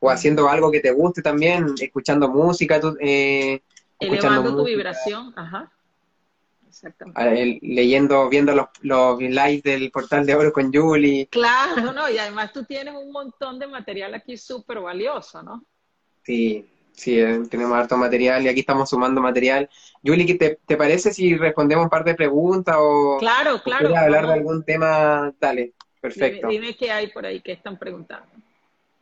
[0.00, 3.60] o haciendo algo que te guste también, escuchando música, eh,
[3.98, 5.70] elevando tu vibración, ajá.
[6.68, 7.20] Exactamente.
[7.20, 11.26] Ah, leyendo, viendo los, los lives del portal de oro con Julie.
[11.26, 15.64] Claro, no, y además tú tienes un montón de material aquí súper valioso, ¿no?
[16.22, 19.68] Sí, sí, eh, tenemos harto material y aquí estamos sumando material.
[20.04, 24.34] Julie, ¿te, te parece si respondemos un par de preguntas o claro, claro, hablar de
[24.34, 25.32] algún tema?
[25.40, 25.72] Dale.
[26.14, 26.48] Perfecto.
[26.48, 28.26] Dime, qué hay por ahí, qué están preguntando.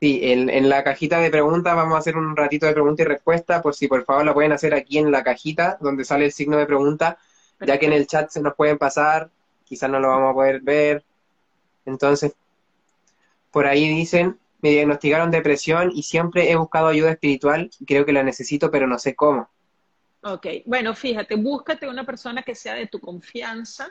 [0.00, 3.06] Sí, en, en, la cajita de preguntas vamos a hacer un ratito de pregunta y
[3.06, 6.32] respuesta, por si por favor la pueden hacer aquí en la cajita donde sale el
[6.32, 7.18] signo de pregunta,
[7.60, 9.30] ya que en el chat se nos pueden pasar,
[9.64, 11.02] quizás no lo vamos a poder ver.
[11.86, 12.34] Entonces,
[13.50, 18.22] por ahí dicen, me diagnosticaron depresión y siempre he buscado ayuda espiritual, creo que la
[18.22, 19.48] necesito, pero no sé cómo.
[20.22, 23.88] Ok, bueno, fíjate, búscate una persona que sea de tu confianza,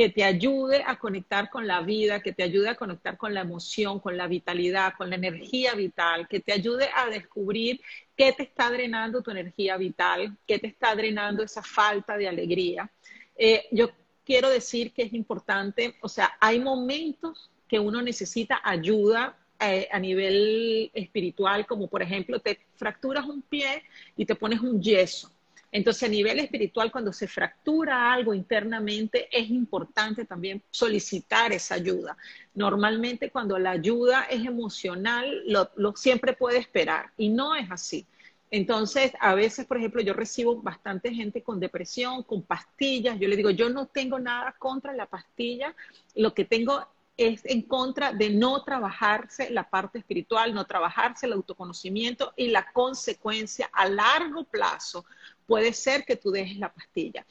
[0.00, 3.42] que te ayude a conectar con la vida, que te ayude a conectar con la
[3.42, 7.82] emoción, con la vitalidad, con la energía vital, que te ayude a descubrir
[8.16, 12.90] qué te está drenando tu energía vital, qué te está drenando esa falta de alegría.
[13.36, 13.90] Eh, yo
[14.24, 19.98] quiero decir que es importante, o sea, hay momentos que uno necesita ayuda eh, a
[19.98, 23.82] nivel espiritual, como por ejemplo te fracturas un pie
[24.16, 25.30] y te pones un yeso
[25.72, 32.16] entonces, a nivel espiritual, cuando se fractura algo internamente, es importante también solicitar esa ayuda.
[32.54, 38.04] Normalmente, cuando la ayuda es emocional, lo, siempre puede esperar y no es así.
[38.50, 43.20] Entonces, a veces, por ejemplo, yo recibo bastante gente con depresión, con pastillas.
[43.20, 45.76] Yo le digo, yo no tengo nada contra la pastilla,
[46.16, 46.84] lo que tengo
[47.16, 52.72] es en contra de no trabajarse la parte espiritual, no trabajarse el autoconocimiento y la
[52.72, 55.04] consecuencia a largo plazo
[55.50, 57.26] puede ser que tú dejes la pastilla.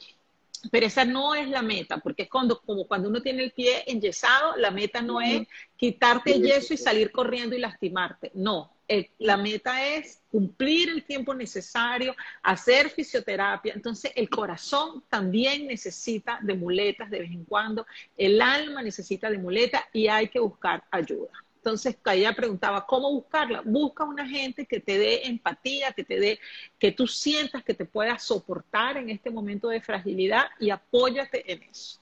[0.71, 3.85] Pero esa no es la meta, porque es cuando, como cuando uno tiene el pie
[3.87, 8.29] enyesado, la meta no es quitarte el yeso y salir corriendo y lastimarte.
[8.33, 8.73] No,
[9.19, 13.71] la meta es cumplir el tiempo necesario, hacer fisioterapia.
[13.73, 19.37] Entonces, el corazón también necesita de muletas de vez en cuando, el alma necesita de
[19.37, 21.31] muletas y hay que buscar ayuda.
[21.59, 23.61] Entonces, ella preguntaba, ¿cómo buscarla?
[23.65, 26.39] Busca una gente que te dé empatía, que te dé,
[26.79, 31.63] que tú sientas que te pueda soportar en este momento de fragilidad y apóyate en
[31.63, 31.99] eso.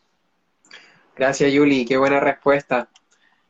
[1.15, 2.87] Gracias, Yuli, qué buena respuesta.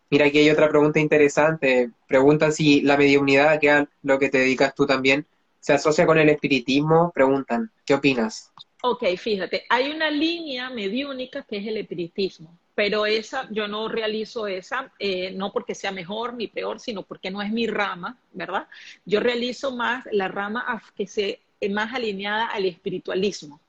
[0.09, 1.91] Mira, aquí hay otra pregunta interesante.
[2.07, 5.25] Preguntan si la mediunidad, que es lo que te dedicas tú también,
[5.59, 7.11] se asocia con el espiritismo.
[7.13, 8.53] Preguntan, ¿qué opinas?
[8.81, 14.45] Ok, fíjate, hay una línea mediúnica que es el espiritismo pero esa, yo no realizo
[14.45, 18.67] esa, eh, no porque sea mejor ni peor, sino porque no es mi rama, ¿verdad?
[19.03, 23.59] Yo realizo más la rama que se más alineada al espiritualismo.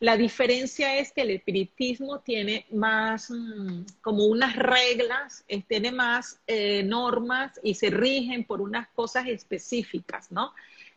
[0.00, 6.82] La diferencia es que el espiritismo tiene más mm, como unas reglas, tiene más eh,
[6.82, 10.52] normas y se rigen por unas cosas específicas, ¿no?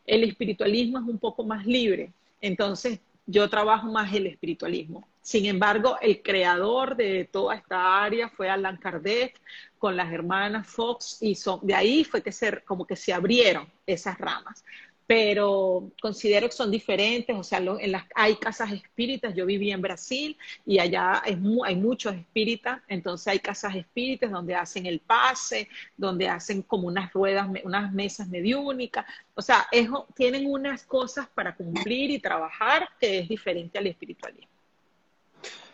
[0.06, 2.12] El espiritualismo es un poco más libre.
[2.42, 5.08] Entonces, yo trabajo más el espiritualismo.
[5.22, 9.40] Sin embargo, el creador de toda esta área fue Alan Kardec
[9.78, 13.68] con las hermanas Fox y son, de ahí fue que se, como que se abrieron
[13.86, 14.64] esas ramas
[15.12, 19.82] pero considero que son diferentes, o sea, en las, hay casas espíritas, yo viví en
[19.82, 26.30] Brasil y allá hay muchos espíritas, entonces hay casas espíritas donde hacen el pase, donde
[26.30, 29.06] hacen como unas ruedas, unas mesas mediúnicas,
[29.36, 29.68] o sea,
[30.16, 34.51] tienen unas cosas para cumplir y trabajar que es diferente al espiritualismo.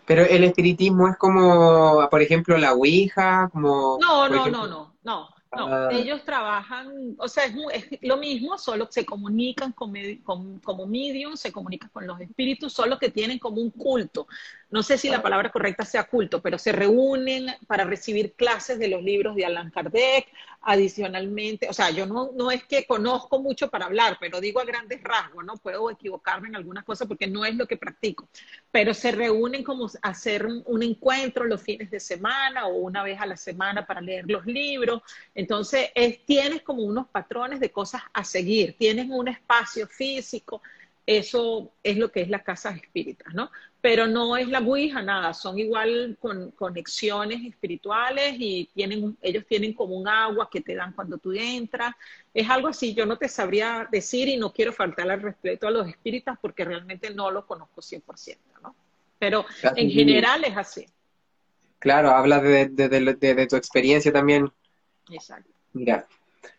[0.07, 3.97] Pero el espiritismo es como, por ejemplo, la Ouija, como...
[3.99, 5.37] No, no, no, no, no.
[5.55, 5.89] No, ah.
[5.91, 9.93] ellos trabajan, o sea, es, lo mismo, solo se comunican con,
[10.59, 14.27] como medium, se comunican con los espíritus, solo que tienen como un culto.
[14.69, 18.89] No sé si la palabra correcta sea culto, pero se reúnen para recibir clases de
[18.89, 20.27] los libros de Allan Kardec,
[20.61, 24.65] adicionalmente, o sea, yo no, no es que conozco mucho para hablar, pero digo a
[24.65, 25.55] grandes rasgos, ¿no?
[25.55, 28.27] Puedo equivocarme en algunas cosas porque no es lo que practico,
[28.69, 33.25] pero se reúnen como hacer un encuentro los fines de semana o una vez a
[33.25, 35.01] la semana para leer los libros,
[35.33, 40.61] entonces es, tienes como unos patrones de cosas a seguir, tienes un espacio físico,
[41.05, 43.49] eso es lo que es la casa espíritas, ¿no?
[43.87, 49.71] Pero no es la Ouija, nada, son igual con conexiones espirituales y tienen, ellos tienen
[49.71, 51.95] como un agua que te dan cuando tú entras.
[52.33, 55.71] Es algo así, yo no te sabría decir y no quiero faltar al respeto a
[55.71, 58.75] los espíritas porque realmente no lo conozco 100%, ¿no?
[59.19, 59.45] Pero
[59.77, 60.85] en general es así.
[61.79, 64.51] Claro, habla de, de tu experiencia también.
[65.09, 65.49] Exacto.
[65.71, 66.05] Mira,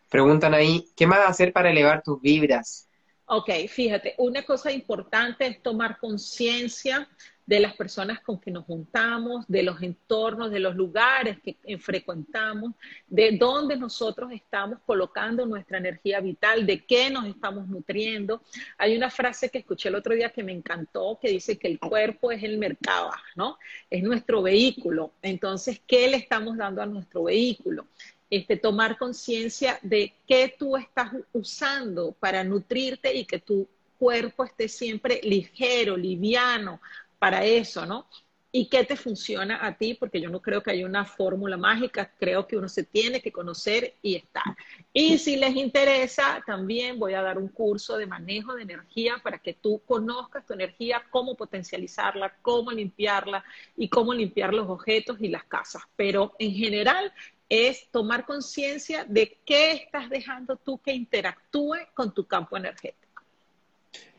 [0.09, 2.88] preguntan ahí, ¿qué más hacer para elevar tus vibras?
[3.31, 7.07] Ok, fíjate, una cosa importante es tomar conciencia
[7.45, 12.73] de las personas con que nos juntamos, de los entornos, de los lugares que frecuentamos,
[13.05, 18.41] de dónde nosotros estamos colocando nuestra energía vital, de qué nos estamos nutriendo.
[18.79, 21.79] Hay una frase que escuché el otro día que me encantó, que dice que el
[21.79, 23.59] cuerpo es el mercado, ¿no?
[23.91, 25.13] Es nuestro vehículo.
[25.21, 27.85] Entonces, ¿qué le estamos dando a nuestro vehículo?
[28.29, 34.67] Este, tomar conciencia de qué tú estás usando para nutrirte y que tu cuerpo esté
[34.67, 36.79] siempre ligero, liviano
[37.19, 38.07] para eso, ¿no?
[38.51, 42.11] Y qué te funciona a ti, porque yo no creo que haya una fórmula mágica,
[42.17, 44.55] creo que uno se tiene que conocer y estar.
[44.91, 49.37] Y si les interesa, también voy a dar un curso de manejo de energía para
[49.37, 53.43] que tú conozcas tu energía, cómo potencializarla, cómo limpiarla
[53.77, 55.83] y cómo limpiar los objetos y las casas.
[55.95, 57.13] Pero en general,
[57.49, 63.23] es tomar conciencia de qué estás dejando tú que interactúe con tu campo energético.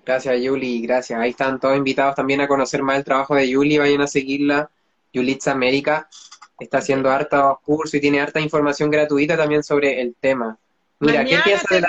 [0.04, 1.20] Gracias, Yuli, gracias.
[1.20, 4.68] Ahí están todos invitados también a conocer más el trabajo de Yuli, vayan a seguirla.
[5.12, 6.08] Yulitza América
[6.58, 10.58] está haciendo harta curso y tiene harta información gratuita también sobre el tema.
[11.00, 11.86] Mira, mañana, tengo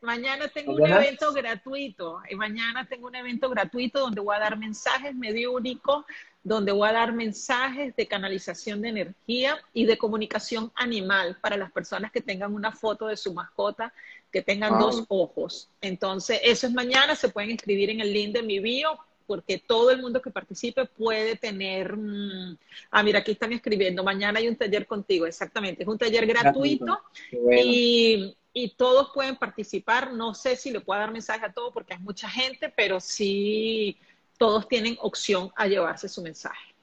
[0.00, 2.22] mañana tengo un evento gratuito.
[2.30, 6.06] Y mañana tengo un evento gratuito donde voy a dar mensajes medio únicos
[6.44, 11.72] donde voy a dar mensajes de canalización de energía y de comunicación animal para las
[11.72, 13.94] personas que tengan una foto de su mascota,
[14.30, 15.70] que tengan dos ojos.
[15.80, 19.90] Entonces, eso es mañana, se pueden inscribir en el link de mi bio, porque todo
[19.90, 21.96] el mundo que participe puede tener...
[21.96, 22.58] Mm,
[22.90, 27.00] ah, mira, aquí están escribiendo, mañana hay un taller contigo, exactamente, es un taller gratuito
[27.32, 30.12] y, y todos pueden participar.
[30.12, 33.96] No sé si le puedo dar mensaje a todos porque hay mucha gente, pero sí
[34.44, 36.74] todos tienen opción a llevarse su mensaje.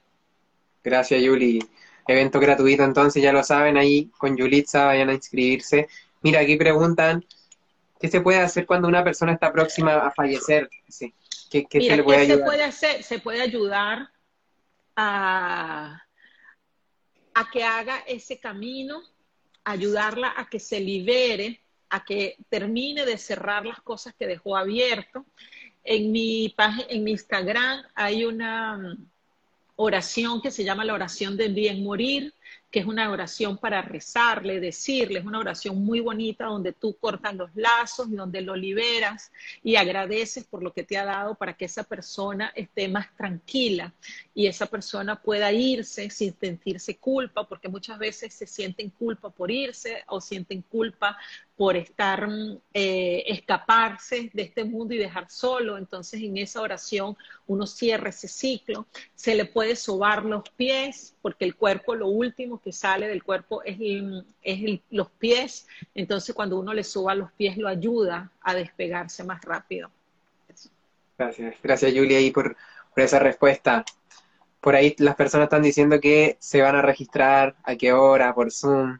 [0.82, 1.64] Gracias, Yuli.
[2.08, 5.86] Evento gratuito, entonces ya lo saben, ahí con Yulitza vayan a inscribirse.
[6.22, 7.24] Mira, aquí preguntan,
[8.00, 10.68] ¿qué se puede hacer cuando una persona está próxima a fallecer?
[10.88, 11.14] Sí.
[11.48, 12.38] ¿Qué, se le puede ayudar?
[12.38, 13.02] se puede hacer?
[13.04, 14.08] Se puede ayudar
[14.96, 16.02] a,
[17.34, 19.02] a que haga ese camino,
[19.62, 25.24] ayudarla a que se libere, a que termine de cerrar las cosas que dejó abierto
[25.84, 29.06] en mi, página, en mi Instagram hay una mm,
[29.76, 32.34] oración que se llama la oración del bien morir,
[32.72, 37.34] que es una oración para rezarle, decirle, es una oración muy bonita donde tú cortas
[37.34, 39.30] los lazos y donde lo liberas
[39.62, 43.92] y agradeces por lo que te ha dado para que esa persona esté más tranquila
[44.34, 49.50] y esa persona pueda irse sin sentirse culpa, porque muchas veces se sienten culpa por
[49.50, 51.18] irse o sienten culpa
[51.56, 52.28] por estar,
[52.72, 55.76] eh, escaparse de este mundo y dejar solo.
[55.76, 61.44] Entonces en esa oración uno cierra ese ciclo, se le puede sobar los pies, porque
[61.44, 63.76] el cuerpo, lo último que sale del cuerpo es,
[64.42, 65.66] es los pies.
[65.94, 69.90] Entonces cuando uno le soba los pies lo ayuda a despegarse más rápido.
[71.18, 72.56] Gracias, gracias Julia ahí por,
[72.94, 73.84] por esa respuesta.
[74.60, 78.52] Por ahí las personas están diciendo que se van a registrar, a qué hora, por
[78.52, 78.98] Zoom.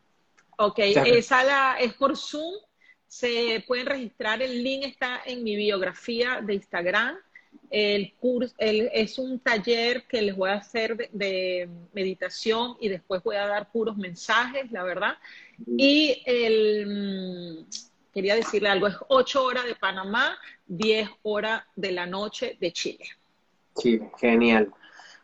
[0.57, 2.55] Ok, esa la, es por Zoom.
[3.07, 7.17] Se pueden registrar, el link está en mi biografía de Instagram.
[7.71, 13.37] El curso es un taller que les voy a hacer de, meditación y después voy
[13.37, 15.17] a dar puros mensajes, la verdad.
[15.79, 17.67] Y el,
[18.13, 20.37] quería decirle algo, es 8 horas de Panamá,
[20.67, 23.07] 10 horas de la noche de Chile.
[23.79, 24.71] Chile, genial.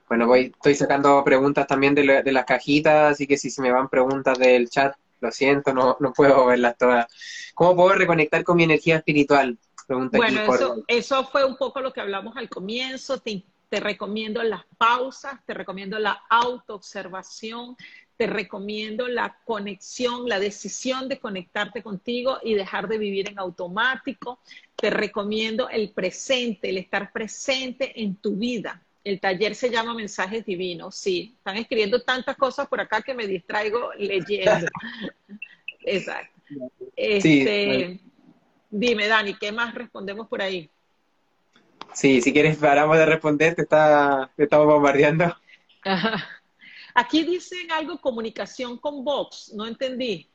[0.09, 3.71] Bueno, voy, estoy sacando preguntas también de, de las cajitas, así que si se me
[3.71, 7.07] van preguntas del chat, lo siento, no, no puedo verlas todas.
[7.55, 9.59] ¿Cómo puedo reconectar con mi energía espiritual?
[9.89, 13.17] Pregunta bueno, eso, eso fue un poco lo que hablamos al comienzo.
[13.21, 17.75] Te, te recomiendo las pausas, te recomiendo la autoobservación,
[18.19, 24.41] te recomiendo la conexión, la decisión de conectarte contigo y dejar de vivir en automático.
[24.77, 30.45] Te recomiendo el presente, el estar presente en tu vida El taller se llama Mensajes
[30.45, 31.33] Divinos, sí.
[31.39, 34.67] Están escribiendo tantas cosas por acá que me distraigo leyendo.
[35.81, 36.35] Exacto.
[36.95, 38.01] Este,
[38.71, 40.71] Dime, Dani, ¿qué más respondemos por ahí?
[41.95, 45.35] Sí, si quieres paramos de responder, te, está, te estamos bombardeando.
[46.95, 50.29] Aquí dicen algo comunicación con Vox, no entendí.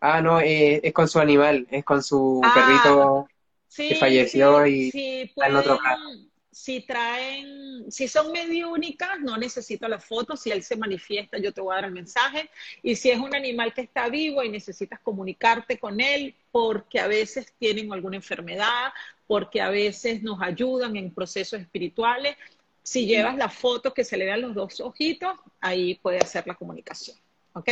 [0.00, 3.28] Ah, no, eh, es con su animal, es con su ah, perrito
[3.76, 9.88] que falleció y está en otro caso si traen, si son medio únicas, no necesito
[9.88, 10.36] la foto.
[10.36, 12.50] Si él se manifiesta, yo te voy a dar el mensaje.
[12.82, 17.06] Y si es un animal que está vivo y necesitas comunicarte con él, porque a
[17.06, 18.92] veces tienen alguna enfermedad,
[19.26, 22.36] porque a veces nos ayudan en procesos espirituales,
[22.82, 26.54] si llevas la foto que se le vean los dos ojitos, ahí puede hacer la
[26.54, 27.16] comunicación.
[27.52, 27.68] ¿Ok?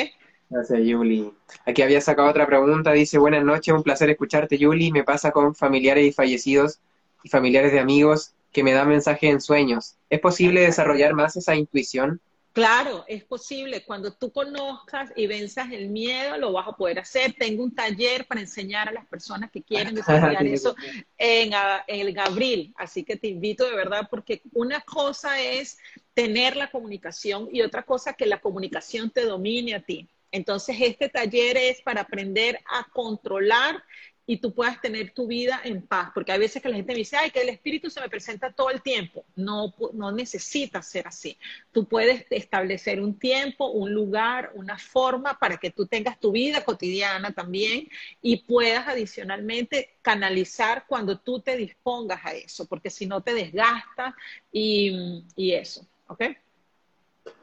[0.51, 1.33] Gracias, Yuli.
[1.66, 2.93] Aquí había sacado otra pregunta.
[2.93, 4.93] Dice, buenas noches, un placer escucharte, Yuli.
[4.93, 6.81] Me pasa con familiares y fallecidos
[7.22, 9.97] y familiares de amigos que me da mensaje en sueños.
[10.09, 12.20] ¿Es posible desarrollar más esa intuición?
[12.53, 13.84] Claro, es posible.
[13.84, 17.34] Cuando tú conozcas y venzas el miedo, lo vas a poder hacer.
[17.38, 20.74] Tengo un taller para enseñar a las personas que quieren desarrollar eso
[21.16, 21.53] en,
[21.86, 22.74] en el abril.
[22.76, 25.78] Así que te invito de verdad, porque una cosa es
[26.14, 30.09] tener la comunicación y otra cosa que la comunicación te domine a ti.
[30.30, 33.82] Entonces, este taller es para aprender a controlar
[34.31, 36.99] y tú puedas tener tu vida en paz, porque hay veces que la gente me
[36.99, 39.24] dice, ay, que el espíritu se me presenta todo el tiempo.
[39.37, 41.39] No, no necesitas ser así.
[41.72, 46.62] Tú puedes establecer un tiempo, un lugar, una forma para que tú tengas tu vida
[46.62, 47.89] cotidiana también
[48.20, 54.12] y puedas adicionalmente canalizar cuando tú te dispongas a eso, porque si no te desgastas
[54.53, 56.24] y, y eso, ¿ok?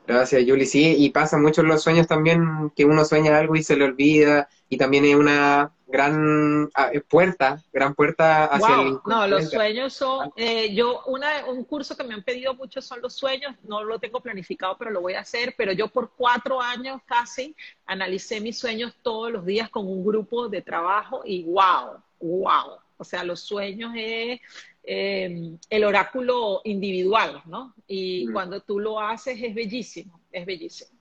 [0.08, 0.66] Gracias, Yuli.
[0.66, 3.86] Sí, y pasa mucho en los sueños también que uno sueña algo y se le
[3.86, 9.93] olvida, y también es una gran ah, puerta, gran puerta hacia el No, los sueños
[9.93, 13.84] son, eh, yo, una, un curso que me han pedido mucho son los sueños, no
[13.84, 18.41] lo tengo planificado, pero lo voy a hacer, pero yo por cuatro años casi analicé
[18.41, 22.80] mis sueños todos los días con un grupo de trabajo y wow, wow.
[22.97, 24.39] O sea, los sueños es
[24.88, 27.74] Em, el oráculo individual, ¿no?
[27.88, 28.34] Y mm.
[28.34, 30.92] cuando tú lo haces es bellísimo, es bellísimo.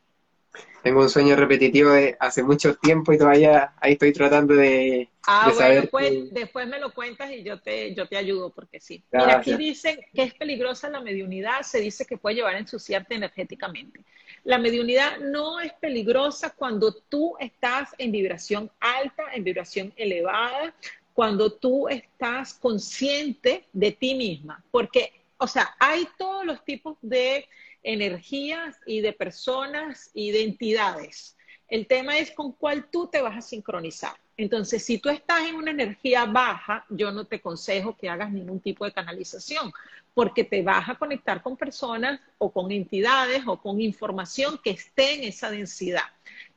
[0.82, 5.52] Tengo un sueño repetitivo de hace mucho tiempo y todavía ahí estoy tratando de, ah,
[5.54, 9.02] bueno, Después, después me lo cuentas y yo te, yo te ayudo porque sí.
[9.12, 13.14] Mira, aquí dicen que es peligrosa la mediunidad, se dice que puede llevar a ensuciarte
[13.14, 14.00] energéticamente.
[14.44, 20.74] La mediunidad no es peligrosa cuando tú estás en vibración alta, en vibración elevada,
[21.14, 27.48] cuando tú estás consciente de ti misma, porque, o sea, hay todos los tipos de
[27.82, 31.36] energías y de personas y de entidades.
[31.68, 34.14] El tema es con cuál tú te vas a sincronizar.
[34.36, 38.58] Entonces, si tú estás en una energía baja, yo no te aconsejo que hagas ningún
[38.58, 39.72] tipo de canalización,
[40.12, 45.14] porque te vas a conectar con personas o con entidades o con información que esté
[45.14, 46.02] en esa densidad.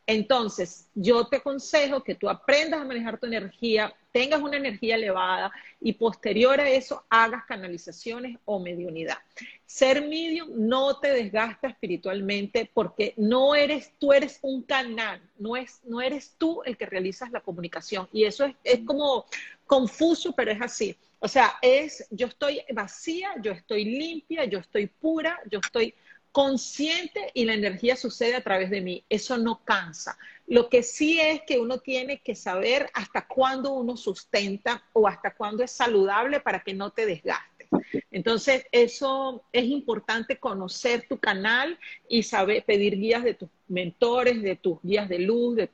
[0.07, 5.51] Entonces, yo te aconsejo que tú aprendas a manejar tu energía, tengas una energía elevada
[5.79, 9.19] y posterior a eso hagas canalizaciones o mediunidad.
[9.67, 15.81] Ser medium no te desgasta espiritualmente porque no eres, tú eres un canal, no, es,
[15.83, 18.09] no eres tú el que realizas la comunicación.
[18.11, 19.27] Y eso es, es como
[19.67, 20.97] confuso, pero es así.
[21.19, 25.93] O sea, es, yo estoy vacía, yo estoy limpia, yo estoy pura, yo estoy
[26.37, 29.03] consciente y la energía sucede a través de mí.
[29.09, 30.19] Eso no cansa.
[30.45, 35.33] Lo que sí es que uno tiene que saber hasta cuándo uno sustenta o hasta
[35.33, 37.67] cuándo es saludable para que no te desgaste.
[38.11, 44.57] Entonces, eso es importante conocer tu canal y saber pedir guías de tus mentores, de
[44.57, 45.67] tus guías de luz, de,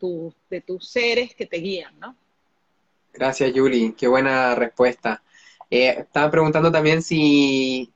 [0.49, 2.15] de tus seres que te guían, ¿no?
[3.11, 3.95] Gracias, Yuli.
[3.97, 5.21] Qué buena respuesta.
[5.69, 7.91] Eh, estaba preguntando también si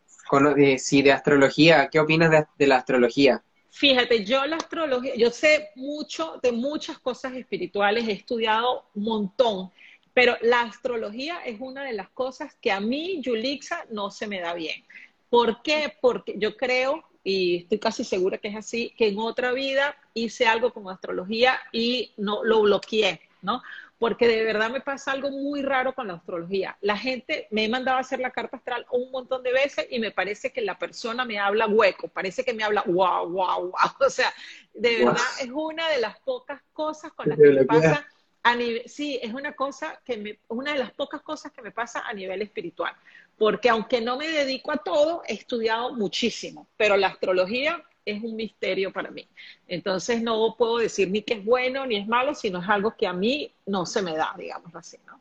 [0.57, 3.43] eh, sí, de astrología, ¿qué opinas de, la astrología?
[3.71, 9.71] Fíjate, yo la astrología, yo sé mucho de muchas cosas espirituales, he estudiado un montón,
[10.13, 14.39] pero la astrología es una de las cosas que a mí, Yulixa, no se me
[14.39, 14.84] da bien.
[15.30, 15.93] ¿Por qué?
[16.01, 20.47] Porque yo creo, y estoy casi segura que es así, que en otra vida hice
[20.47, 23.61] algo con astrología y no lo bloqueé, ¿no?
[23.99, 26.77] Porque de verdad me pasa algo muy raro con la astrología.
[26.81, 29.99] La gente me ha mandado a hacer la carta astral un montón de veces y
[29.99, 33.71] me parece que la persona me habla hueco, parece que me habla wow, wow, wow.
[34.05, 34.31] O sea,
[34.73, 38.05] de verdad es una de las pocas cosas con las que me pasa
[38.43, 41.71] a nivel, sí, es una cosa que me, una de las pocas cosas que me
[41.71, 42.93] pasa a nivel espiritual,
[43.37, 48.36] porque aunque no me dedico a todo, he estudiado muchísimo, pero la astrología es un
[48.36, 49.28] misterio para mí.
[49.68, 53.08] Entonces no puedo decir ni que es bueno ni es malo, sino es algo que
[53.08, 55.20] a mí no se me da, digamos así, ¿no?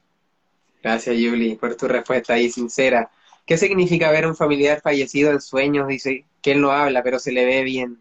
[0.82, 3.10] Gracias, Yuli, por tu respuesta ahí sincera.
[3.44, 5.88] ¿Qué significa ver a un familiar fallecido en sueños?
[5.88, 7.98] Dice, que él no habla, pero se le ve bien.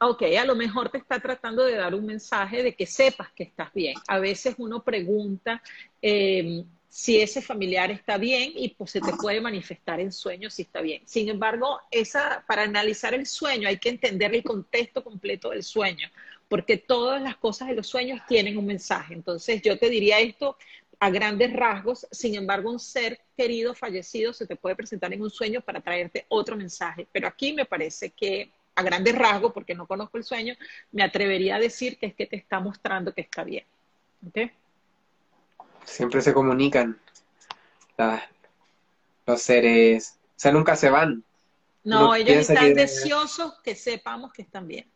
[0.00, 3.44] Ok, a lo mejor te está tratando de dar un mensaje de que sepas que
[3.44, 3.94] estás bien.
[4.08, 5.62] A veces uno pregunta
[6.02, 6.64] eh,
[6.94, 10.80] si ese familiar está bien y pues se te puede manifestar en sueño si está
[10.80, 11.02] bien.
[11.06, 16.08] Sin embargo, esa, para analizar el sueño hay que entender el contexto completo del sueño,
[16.48, 19.12] porque todas las cosas de los sueños tienen un mensaje.
[19.12, 20.56] Entonces, yo te diría esto
[21.00, 25.30] a grandes rasgos, sin embargo, un ser querido fallecido se te puede presentar en un
[25.30, 27.08] sueño para traerte otro mensaje.
[27.10, 30.54] Pero aquí me parece que a grandes rasgos, porque no conozco el sueño,
[30.92, 33.64] me atrevería a decir que es que te está mostrando que está bien.
[35.84, 36.98] Siempre se comunican
[39.26, 41.24] los seres, o sea, nunca se van.
[41.84, 44.90] No, ellos están deseosos que sepamos que están bien.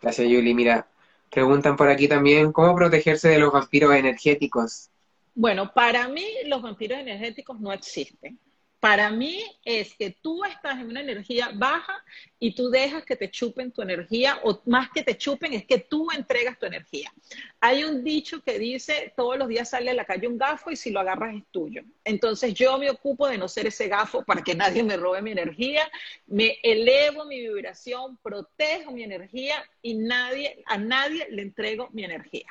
[0.00, 0.54] Gracias, Yuli.
[0.54, 0.86] Mira,
[1.30, 4.90] preguntan por aquí también, ¿cómo protegerse de los vampiros energéticos?
[5.34, 8.38] Bueno, para mí los vampiros energéticos no existen.
[8.80, 12.04] Para mí es que tú estás en una energía baja
[12.38, 15.78] y tú dejas que te chupen tu energía, o más que te chupen, es que
[15.78, 17.12] tú entregas tu energía.
[17.60, 20.76] Hay un dicho que dice, todos los días sale a la calle un gafo y
[20.76, 21.82] si lo agarras es tuyo.
[22.04, 25.32] Entonces yo me ocupo de no ser ese gafo para que nadie me robe mi
[25.32, 25.90] energía,
[26.28, 32.46] me elevo mi vibración, protejo mi energía y nadie, a nadie le entrego mi energía.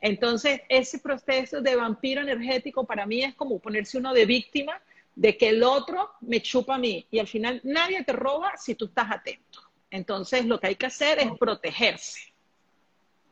[0.00, 4.80] Entonces, ese proceso de vampiro energético para mí es como ponerse uno de víctima
[5.16, 8.74] de que el otro me chupa a mí y al final nadie te roba si
[8.74, 9.60] tú estás atento.
[9.90, 12.20] Entonces lo que hay que hacer es protegerse.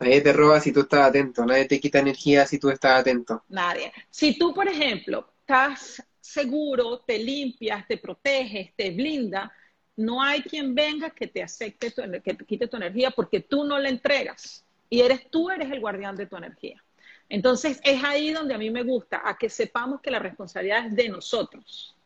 [0.01, 3.45] Nadie te roba si tú estás atento, nadie te quita energía si tú estás atento.
[3.49, 3.93] Nadie.
[4.11, 9.53] Si tú, por ejemplo, estás seguro, te limpias, te proteges, te blinda,
[9.97, 13.79] no hay quien venga que te acepte, que te quite tu energía porque tú no
[13.79, 16.83] la entregas y eres tú eres el guardián de tu energía.
[17.29, 20.95] Entonces es ahí donde a mí me gusta, a que sepamos que la responsabilidad es
[20.95, 21.97] de nosotros.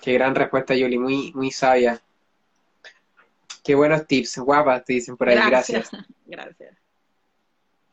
[0.00, 2.00] Qué gran respuesta, Yuli, muy, muy sabia.
[3.62, 5.90] Qué buenos tips, guapas, te dicen por ahí, gracias.
[6.26, 6.76] Gracias.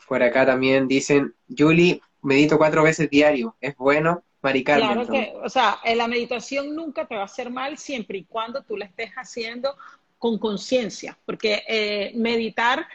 [0.08, 4.24] Por acá también dicen, Yuli, medito cuatro veces diario, ¿es bueno?
[4.42, 8.24] Mari Claro que, o sea, la meditación nunca te va a hacer mal siempre y
[8.24, 9.76] cuando tú la estés haciendo
[10.18, 12.88] con conciencia, porque eh, meditar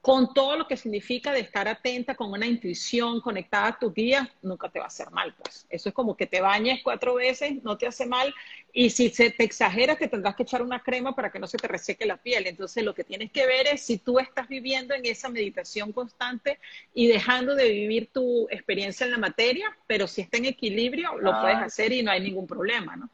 [0.00, 4.26] con todo lo que significa de estar atenta, con una intuición conectada a tus guías,
[4.40, 5.66] nunca te va a hacer mal, pues.
[5.68, 8.34] Eso es como que te bañes cuatro veces, no te hace mal,
[8.72, 11.58] y si se te exagera, te tendrás que echar una crema para que no se
[11.58, 12.46] te reseque la piel.
[12.46, 16.58] Entonces, lo que tienes que ver es si tú estás viviendo en esa meditación constante
[16.94, 21.38] y dejando de vivir tu experiencia en la materia, pero si está en equilibrio, lo
[21.42, 21.64] puedes ah.
[21.64, 23.10] hacer y no hay ningún problema, ¿no?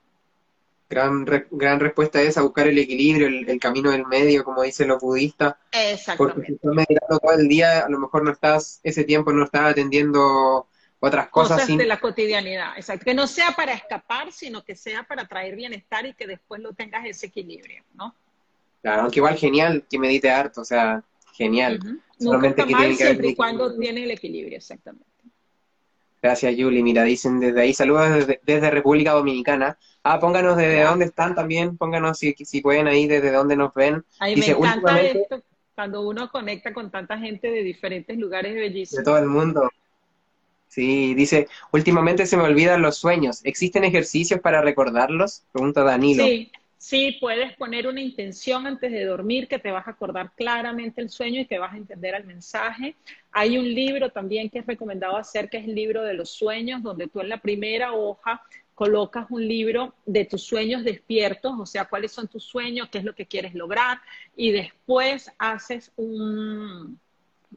[0.89, 5.01] Gran, gran respuesta es a buscar el equilibrio, el, camino del medio, como dicen los
[5.01, 5.57] budistas.
[5.73, 6.17] Exactamente.
[6.17, 9.45] Porque si estás meditando todo el día, a lo mejor no estás, ese tiempo no
[9.45, 10.67] estás atendiendo
[11.01, 11.63] otras cosas.
[11.63, 13.05] Cosas de la cotidianidad, exacto.
[13.05, 16.73] Que no sea para escapar, sino que sea para traer bienestar y que después lo
[16.73, 18.15] tengas ese equilibrio, ¿no?
[18.83, 21.03] Claro, aunque igual genial que medite harto, o sea,
[21.35, 21.81] genial.
[22.19, 25.07] Solamente que mal, siempre y cuando tienes el equilibrio, exactamente.
[26.27, 26.83] Gracias, Yuli.
[26.83, 29.79] Mira, dicen desde ahí, saludos desde, República Dominicana.
[30.03, 34.05] Ah, pónganos desde dónde están también, pónganos si, si pueden ahí desde dónde nos ven.
[34.19, 35.41] Ahí me encanta esto,
[35.77, 38.99] cuando uno conecta con tanta gente de diferentes lugares bellísimos.
[38.99, 39.71] De todo el mundo.
[40.67, 43.41] Sí, dice, últimamente se me olvidan los sueños.
[43.45, 45.45] ¿Existen ejercicios para recordarlos?
[45.53, 46.25] Pregunta Danilo.
[46.25, 51.01] Sí, Sí, puedes poner una intención antes de dormir que te vas a acordar claramente
[51.01, 52.95] el sueño y que vas a entender el mensaje.
[53.33, 56.83] Hay un libro también que es recomendado hacer, que es el libro de los sueños,
[56.83, 58.43] donde tú en la primera hoja
[58.75, 63.05] colocas un libro de tus sueños despiertos, o sea, cuáles son tus sueños, qué es
[63.05, 64.03] lo que quieres lograr,
[64.37, 67.01] y después haces un,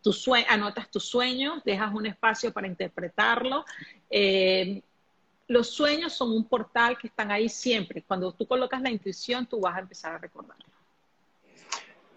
[0.01, 0.13] tu
[0.47, 3.65] anotas tus sueños, dejas un espacio para interpretarlo.
[4.09, 4.81] Eh,
[5.49, 8.03] los sueños son un portal que están ahí siempre.
[8.07, 10.63] Cuando tú colocas la intuición, tú vas a empezar a recordarlo.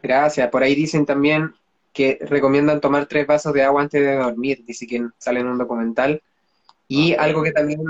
[0.02, 0.50] Gracias.
[0.50, 1.54] Por ahí dicen también
[1.94, 5.56] que recomiendan tomar tres vasos de agua antes de dormir, dice que sale en un
[5.56, 6.22] documental.
[6.86, 7.80] Y algo que también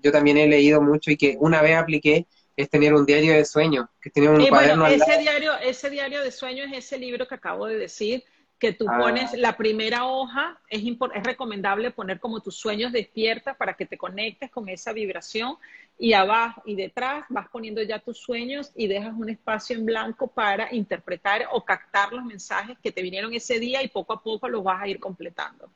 [0.00, 2.26] yo también he leído mucho y que una vez apliqué
[2.56, 6.30] es tener un diario de sueños, que tener un cuaderno ese diario, ese diario de
[6.30, 8.22] sueños es ese libro que acabo de decir,
[8.58, 8.98] que tú ah.
[8.98, 13.96] pones la primera hoja, es, es recomendable poner como tus sueños despiertas para que te
[13.96, 15.56] conectes con esa vibración
[15.98, 20.26] y abajo y detrás vas poniendo ya tus sueños y dejas un espacio en blanco
[20.26, 24.48] para interpretar o captar los mensajes que te vinieron ese día y poco a poco
[24.48, 25.70] los vas a ir completando.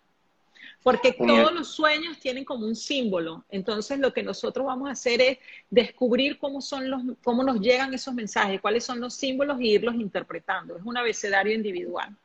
[0.82, 3.44] Porque todos los sueños tienen como un símbolo.
[3.50, 5.38] Entonces lo que nosotros vamos a hacer es
[5.70, 9.94] descubrir cómo son los, cómo nos llegan esos mensajes, cuáles son los símbolos y irlos
[9.94, 10.76] interpretando.
[10.76, 12.16] Es un abecedario individual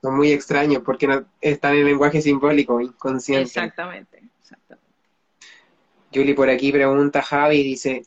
[0.00, 3.44] son muy extraños porque no, están en lenguaje simbólico, inconsciente.
[3.44, 4.88] Exactamente, exactamente.
[6.12, 8.02] Julie por aquí pregunta Javi, dice,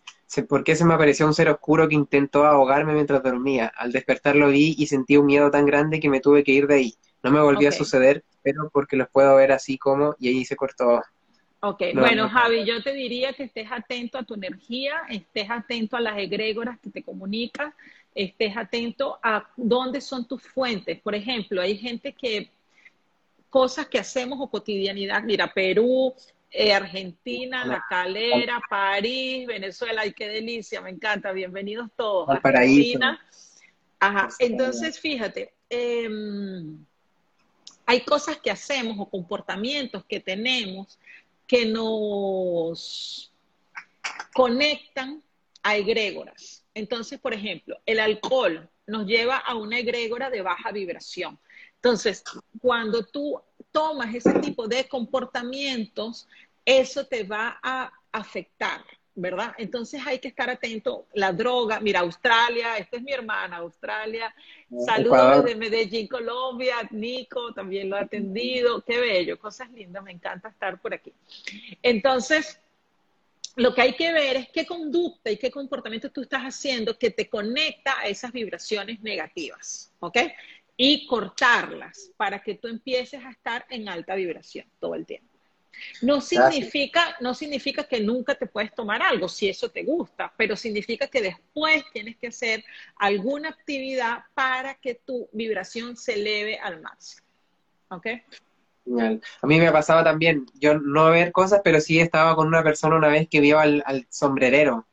[0.47, 3.71] ¿Por qué se me apareció un ser oscuro que intentó ahogarme mientras dormía?
[3.75, 6.67] Al despertar lo vi y sentí un miedo tan grande que me tuve que ir
[6.67, 6.93] de ahí.
[7.21, 10.55] No me volvió a suceder, pero porque los puedo ver así como, y ahí se
[10.55, 11.01] cortó.
[11.59, 15.99] Ok, bueno, Javi, yo te diría que estés atento a tu energía, estés atento a
[15.99, 17.73] las egrégoras que te comunican,
[18.13, 20.99] estés atento a dónde son tus fuentes.
[21.01, 22.51] Por ejemplo, hay gente que
[23.49, 26.13] cosas que hacemos o cotidianidad, mira, Perú,
[26.49, 32.29] eh, Argentina, La Calera, París, Venezuela, ay, qué delicia, me encanta, bienvenidos todos.
[32.29, 33.19] Argentina.
[33.99, 36.83] Ajá, entonces fíjate, em,
[37.85, 40.97] hay cosas que hacemos o comportamientos que tenemos
[41.45, 43.31] que nos
[44.33, 45.21] conectan
[45.61, 46.60] a egrégoras.
[46.73, 51.39] Entonces, por ejemplo, el alcohol nos lleva a una egrégora de baja vibración.
[51.75, 52.23] Entonces,
[52.59, 53.41] cuando tú
[53.71, 56.27] tomas ese tipo de comportamientos,
[56.65, 58.83] eso te va a afectar,
[59.15, 59.53] ¿verdad?
[59.57, 61.07] Entonces hay que estar atento.
[61.13, 64.33] La droga, mira, Australia, esta es mi hermana, Australia.
[64.85, 66.75] Saludos desde Medellín, Colombia.
[66.91, 68.81] Nico también lo ha atendido.
[68.81, 71.11] Qué bello, cosas lindas, me encanta estar por aquí.
[71.81, 72.59] Entonces,
[73.55, 77.11] lo que hay que ver es qué conducta y qué comportamiento tú estás haciendo que
[77.11, 80.17] te conecta a esas vibraciones negativas, ¿ok?
[80.83, 85.27] y cortarlas para que tú empieces a estar en alta vibración todo el tiempo.
[86.01, 90.55] No significa, no significa que nunca te puedes tomar algo si eso te gusta, pero
[90.55, 96.81] significa que después tienes que hacer alguna actividad para que tu vibración se eleve al
[96.81, 97.27] máximo.
[97.89, 98.07] ¿Ok?
[99.41, 102.95] A mí me pasaba también, yo no ver cosas, pero sí estaba con una persona
[102.95, 104.85] una vez que vio al, sombrerero,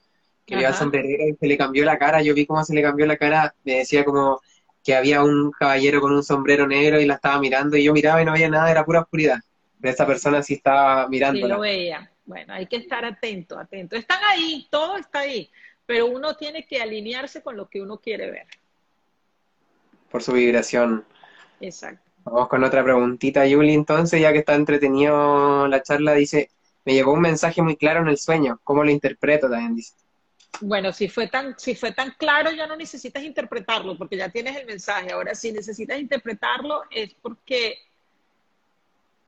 [0.45, 2.83] que vio al sombrerero y se le cambió la cara, yo vi cómo se le
[2.83, 4.41] cambió la cara, me decía como,
[4.89, 8.23] que había un caballero con un sombrero negro y la estaba mirando y yo miraba
[8.23, 9.39] y no veía nada, era pura oscuridad.
[9.79, 11.47] Pero esa persona sí estaba mirando.
[11.47, 12.11] Sí, lo veía.
[12.25, 13.97] Bueno, hay que estar atento, atento.
[13.97, 15.51] Están ahí, todo está ahí,
[15.85, 18.47] pero uno tiene que alinearse con lo que uno quiere ver.
[20.11, 21.05] Por su vibración.
[21.61, 22.08] Exacto.
[22.31, 23.73] Vamos con otra preguntita, Yuli.
[23.73, 26.51] Entonces, ya que está entretenido la charla, dice,
[26.85, 28.61] me llegó un mensaje muy claro en el sueño.
[28.65, 29.49] ¿Cómo lo interpreto?
[29.49, 29.95] También dice.
[30.61, 34.57] Bueno, si fue tan, si fue tan claro, ya no necesitas interpretarlo, porque ya tienes
[34.57, 35.13] el mensaje.
[35.13, 37.77] Ahora, si necesitas interpretarlo, es porque,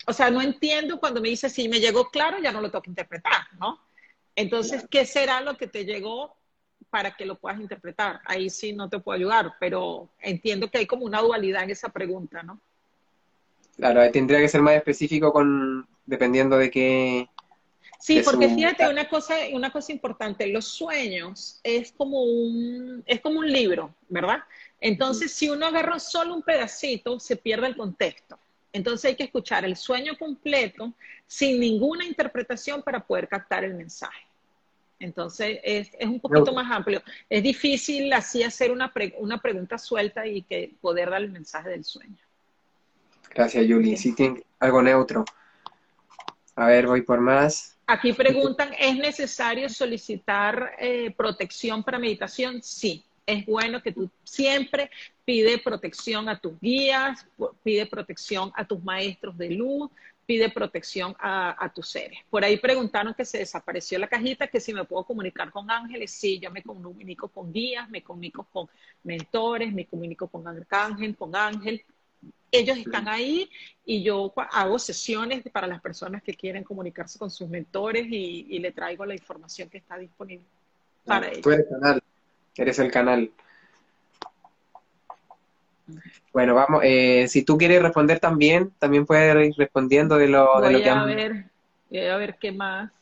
[0.07, 2.83] o sea, no entiendo cuando me dice si me llegó claro, ya no lo tengo
[2.83, 3.79] que interpretar, ¿no?
[4.35, 6.35] Entonces, ¿qué será lo que te llegó
[6.89, 8.21] para que lo puedas interpretar?
[8.25, 11.91] Ahí sí no te puedo ayudar, pero entiendo que hay como una dualidad en esa
[11.91, 12.61] pregunta, ¿no?
[13.81, 17.29] Claro, tendría que ser más específico con dependiendo de qué,
[18.01, 23.41] Sí, porque fíjate una cosa, una cosa importante, los sueños es como un, es como
[23.41, 24.39] un libro, ¿verdad?
[24.81, 28.39] Entonces, si uno agarra solo un pedacito, se pierde el contexto.
[28.73, 30.95] Entonces hay que escuchar el sueño completo
[31.27, 34.27] sin ninguna interpretación para poder captar el mensaje.
[34.99, 37.03] Entonces es, es un poquito más amplio.
[37.29, 41.85] Es difícil así hacer una, una pregunta suelta y que poder dar el mensaje del
[41.85, 42.17] sueño.
[43.35, 43.97] Gracias, Julie.
[43.97, 45.25] Sí, tiene algo neutro.
[46.57, 47.79] A ver, voy por más.
[47.87, 52.63] Aquí preguntan, ¿es necesario solicitar eh, protección para meditación?
[52.63, 54.91] Sí, es bueno que tú siempre
[55.25, 57.27] pide protección a tus guías,
[57.63, 59.91] pide protección a tus maestros de luz,
[60.27, 62.19] pide protección a, tus seres.
[62.31, 66.13] Por ahí preguntaron que se desapareció la cajita, que si me puedo comunicar con ángeles.
[66.13, 68.69] Sí, yo me comunico con guías, me comunico con
[69.03, 71.85] mentores, me comunico con arcángel, con ángel
[72.53, 73.51] ellos están ahí
[73.85, 78.73] y yo hago sesiones para las personas que quieren comunicarse con sus mentores y, le
[78.73, 80.45] traigo la información que está disponible
[81.05, 81.43] para ellos.
[81.43, 82.03] Tú eres el canal,
[82.57, 83.31] eres el canal.
[86.33, 90.71] Bueno, vamos, eh, si tú quieres responder también, también puedes ir respondiendo de lo, de
[90.71, 91.47] lo que a ver,
[91.89, 92.93] voy a ver qué más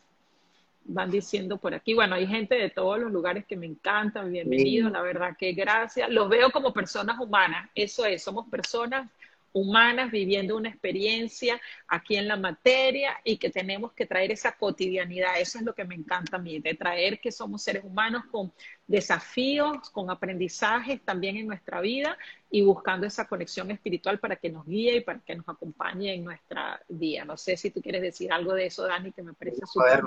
[0.85, 1.93] van diciendo por aquí.
[1.93, 6.09] Bueno, hay gente de todos los lugares que me encantan, bienvenidos, la verdad que gracias.
[6.09, 9.07] Los veo como personas humanas, eso es, somos personas
[9.53, 15.39] humanas viviendo una experiencia aquí en la materia y que tenemos que traer esa cotidianidad.
[15.39, 18.51] Eso es lo que me encanta a mí, de traer que somos seres humanos con
[18.87, 22.17] desafíos, con aprendizajes también en nuestra vida
[22.49, 26.23] y buscando esa conexión espiritual para que nos guíe y para que nos acompañe en
[26.23, 27.25] nuestra vida.
[27.25, 30.03] No sé si tú quieres decir algo de eso, Dani, que me parece súper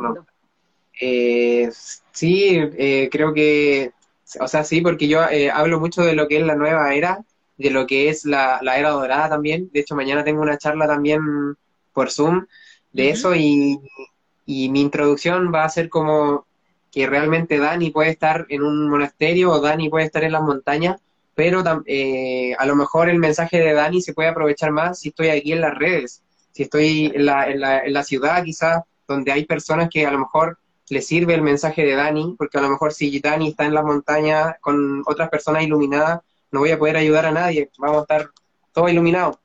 [1.01, 1.71] eh,
[2.13, 3.93] sí, eh, creo que,
[4.39, 7.25] o sea, sí, porque yo eh, hablo mucho de lo que es la nueva era
[7.57, 9.71] de lo que es la, era dorada también.
[9.73, 11.21] De hecho, mañana tengo una charla también
[11.93, 12.47] por Zoom
[12.93, 13.81] de eso y,
[14.47, 16.47] mi introducción va a ser como
[16.91, 21.01] que realmente Dani puede estar en un monasterio o Dani puede estar en las montañas,
[21.35, 25.29] pero eh, a lo mejor el mensaje de Dani se puede aprovechar más si estoy
[25.29, 29.33] aquí en las redes, si estoy en la, en la, en la ciudad quizás, donde
[29.33, 30.59] hay personas que a lo mejor
[30.91, 33.83] le sirve el mensaje de Dani, porque a lo mejor si Dani está en la
[33.83, 36.21] montaña con otras personas iluminadas,
[36.53, 38.31] no voy a poder ayudar a nadie, vamos a estar
[38.73, 39.39] todos iluminados.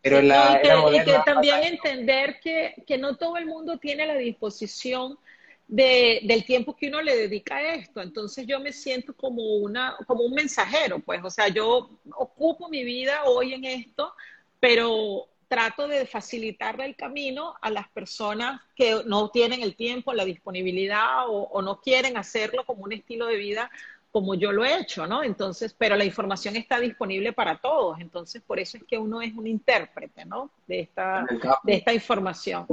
[0.00, 0.60] Pero en la,
[0.92, 5.18] y que, también entender que, que no todo el mundo tiene la disposición
[5.66, 8.02] de, del tiempo que uno le dedica a esto.
[8.02, 12.84] Entonces yo me siento como, una, como un mensajero, pues, o sea, yo ocupo mi
[12.84, 14.12] vida hoy en esto,
[14.60, 20.24] pero trato de facilitarle el camino a las personas que no tienen el tiempo, la
[20.24, 23.70] disponibilidad o, o, no quieren hacerlo como un estilo de vida
[24.14, 25.24] como yo lo he hecho, ¿no?
[25.24, 29.34] Entonces, pero la información está disponible para todos, entonces por eso es que uno es
[29.34, 30.52] un intérprete, ¿no?
[30.68, 31.26] De esta,
[31.64, 32.64] de esta información.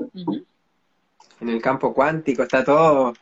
[1.40, 3.14] En el campo cuántico está todo,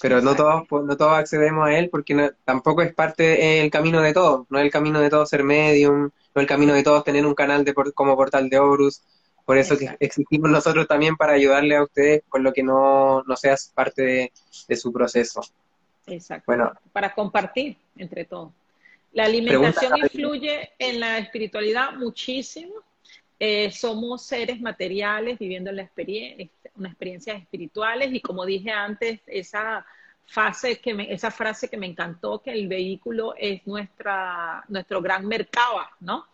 [0.00, 4.12] pero no todos, no todos accedemos a él porque tampoco es parte del camino de
[4.12, 7.02] todos, no es el camino de todos ser medium, no es el camino de todos
[7.02, 9.02] tener un canal de como portal de Horus,
[9.44, 13.36] por eso que existimos nosotros también para ayudarle a ustedes con lo que no, no
[13.36, 14.32] seas parte
[14.68, 15.40] de su proceso.
[16.06, 16.44] Exacto.
[16.46, 18.52] Bueno, para compartir entre todos.
[19.12, 22.74] La alimentación influye en la espiritualidad muchísimo.
[23.38, 29.84] Eh, somos seres materiales viviendo la experiencia, una experiencias espirituales y como dije antes, esa,
[30.26, 35.26] fase que me, esa frase que me encantó, que el vehículo es nuestra, nuestro gran
[35.26, 36.26] mercado, ¿no?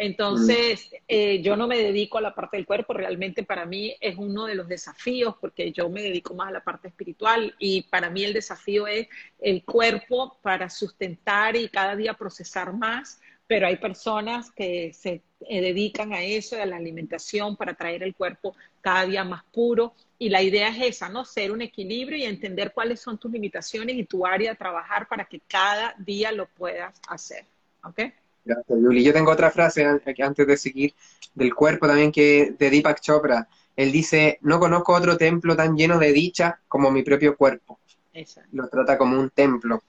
[0.00, 4.16] Entonces, eh, yo no me dedico a la parte del cuerpo, realmente para mí es
[4.16, 8.08] uno de los desafíos, porque yo me dedico más a la parte espiritual y para
[8.08, 9.08] mí el desafío es
[9.40, 15.60] el cuerpo para sustentar y cada día procesar más, pero hay personas que se eh,
[15.60, 19.94] dedican a eso, a la alimentación, para traer el cuerpo cada día más puro.
[20.16, 21.24] Y la idea es esa, ¿no?
[21.24, 25.24] Ser un equilibrio y entender cuáles son tus limitaciones y tu área de trabajar para
[25.24, 27.46] que cada día lo puedas hacer.
[27.82, 28.00] ¿Ok?
[28.48, 29.04] Gracias, Yuli.
[29.04, 30.94] Yo tengo otra frase antes de seguir
[31.34, 33.46] del cuerpo también que de Deepak Chopra.
[33.76, 37.78] Él dice, no conozco otro templo tan lleno de dicha como mi propio cuerpo.
[38.14, 38.48] Exacto.
[38.52, 39.82] Lo trata como un templo.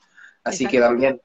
[0.44, 1.22] Así que también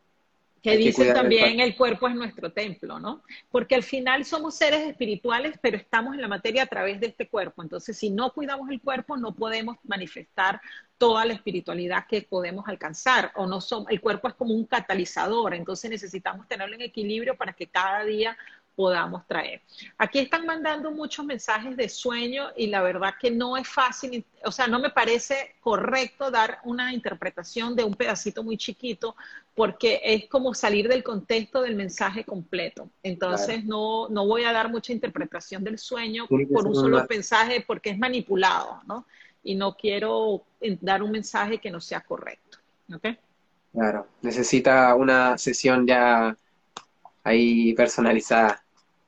[0.65, 3.23] que dice también el cuerpo es nuestro templo, ¿no?
[3.51, 7.29] Porque al final somos seres espirituales, pero estamos en la materia a través de este
[7.29, 7.63] cuerpo.
[7.63, 10.63] Entonces, si no cuidamos el cuerpo, no podemos manifestar
[10.97, 13.31] toda la espiritualidad que podemos alcanzar.
[13.35, 17.53] O no somos, el cuerpo es como un catalizador, entonces necesitamos tenerlo en equilibrio para
[17.53, 18.35] que cada día
[18.75, 19.63] podamos traer.
[19.99, 24.51] Aquí están mandando muchos mensajes de sueño y la verdad que no es fácil, o
[24.51, 29.15] sea, no me parece correcto dar una interpretación de un pedacito muy chiquito
[29.55, 32.91] porque es como salir del contexto del mensaje completo.
[33.03, 37.91] Entonces no, no voy a dar mucha interpretación del sueño por un solo mensaje porque
[37.91, 39.07] es manipulado, ¿no?
[39.43, 40.45] Y no quiero
[40.81, 42.59] dar un mensaje que no sea correcto.
[42.93, 43.07] ¿Ok?
[43.73, 46.37] Claro, necesita una sesión ya
[47.25, 48.64] ahí personalizada.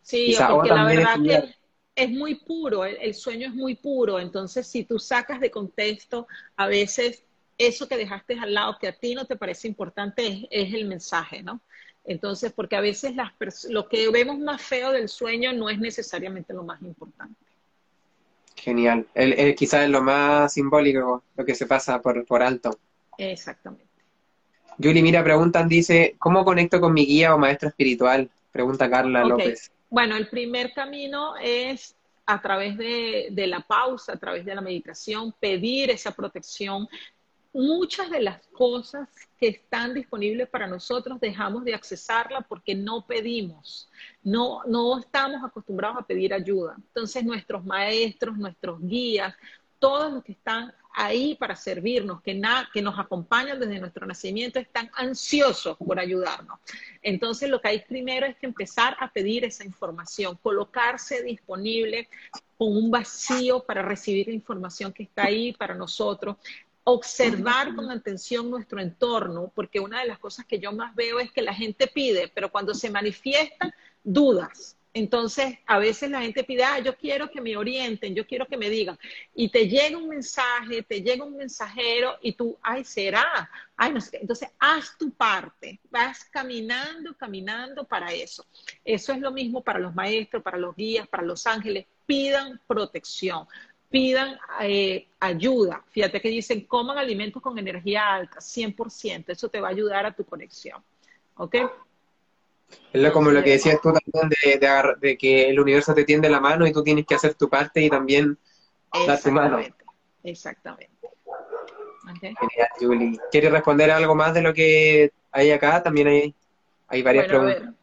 [0.06, 1.54] Sí, porque la verdad que
[1.96, 6.68] es muy puro, el, sueño es muy puro, entonces si tú sacas de contexto, a
[6.68, 7.24] veces
[7.58, 11.42] eso que dejaste al lado, que a ti no te parece importante, es, el mensaje,
[11.42, 11.60] ¿no?
[12.04, 13.32] Entonces, porque a veces las
[13.68, 17.34] lo que vemos más feo del sueño no es necesariamente lo más importante.
[18.54, 19.08] Genial.
[19.12, 22.78] El, quizás es lo más simbólico, lo que se pasa por, por alto.
[23.18, 23.88] Exactamente.
[24.78, 28.30] Yuli, mira, preguntan, dice, ¿cómo conecto con mi guía o maestro espiritual?
[28.52, 29.72] Pregunta Carla López.
[29.88, 35.32] Bueno, el primer camino es a través de, la pausa, a través de la meditación,
[35.38, 36.88] pedir esa protección.
[37.52, 39.08] Muchas de las cosas
[39.38, 43.88] que están disponibles para nosotros dejamos de accesarla porque no pedimos,
[44.22, 46.74] no, no estamos acostumbrados a pedir ayuda.
[46.76, 49.34] Entonces nuestros maestros, nuestros guías,
[49.78, 52.40] todos los que están ahí para servirnos, que,
[52.72, 56.58] que nos acompañan desde nuestro nacimiento, están ansiosos por ayudarnos.
[57.02, 62.08] Entonces, lo que hay primero es que empezar a pedir esa información, colocarse disponible
[62.56, 66.36] con un vacío para recibir la información que está ahí para nosotros,
[66.84, 71.30] observar con atención nuestro entorno, porque una de las cosas que yo más veo es
[71.30, 74.76] que la gente pide, pero cuando se manifiesta, dudas.
[74.98, 78.56] Entonces, a veces la gente pide, ah, yo quiero que me orienten, yo quiero que
[78.56, 78.98] me digan.
[79.34, 83.50] Y te llega un mensaje, te llega un mensajero y tú, ay, será.
[83.76, 84.16] Ay, no sé.
[84.22, 85.78] Entonces, haz tu parte.
[85.90, 88.46] Vas caminando, caminando para eso.
[88.82, 91.84] Eso es lo mismo para los maestros, para los guías, para los ángeles.
[92.06, 93.46] Pidan protección
[93.90, 95.84] pidan eh, ayuda.
[95.90, 99.26] Fíjate que dicen, coman alimentos con energía alta, 100%.
[99.28, 100.82] Eso te va a ayudar a tu conexión.
[101.36, 101.54] ¿Ok?
[102.92, 104.30] Es como lo que decías tú también
[105.00, 107.82] de, que el universo te tiende la mano y tú tienes que hacer tu parte
[107.82, 108.38] y también
[109.06, 109.60] dar tu mano.
[110.22, 110.90] Exactamente.
[112.20, 113.18] Genial, Julie.
[113.30, 115.82] ¿Quieres responder algo más de lo que hay acá?
[115.82, 116.34] También hay,
[116.88, 117.74] hay varias preguntas.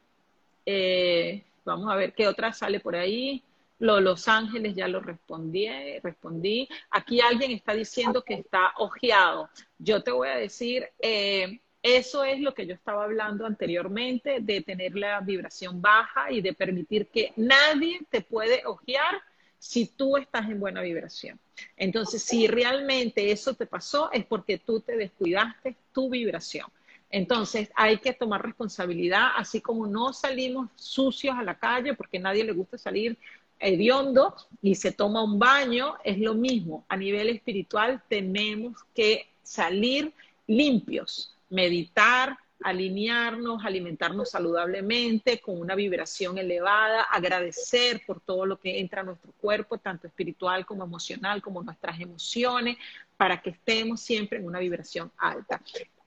[0.66, 3.44] Eh, vamos a ver qué otra sale por ahí.
[3.80, 5.68] Lo Los Ángeles ya lo respondí,
[6.02, 6.70] respondí.
[6.92, 9.50] Aquí alguien está diciendo que está ojeado.
[9.78, 14.62] Yo te voy a decir, eh, eso es lo que yo estaba hablando anteriormente, de
[14.62, 19.22] tener la vibración baja y de permitir que nadie te puede ojear
[19.60, 21.38] si tú estás en buena vibración.
[21.76, 26.68] Entonces, si realmente eso te pasó, es porque tú te descuidaste tu vibración.
[27.10, 32.22] Entonces, hay que tomar responsabilidad, así como no salimos sucios a la calle, porque a
[32.22, 33.18] nadie le gusta salir
[33.60, 36.86] hediondo y se toma un baño, es lo mismo.
[36.88, 40.14] A nivel espiritual tenemos que salir
[40.48, 49.02] limpios meditar, alinearnos, alimentarnos saludablemente, con una vibración elevada, agradecer por todo lo que entra
[49.02, 52.78] a nuestro cuerpo, tanto espiritual como emocional, como nuestras emociones,
[53.18, 55.62] para que estemos siempre en una vibración alta.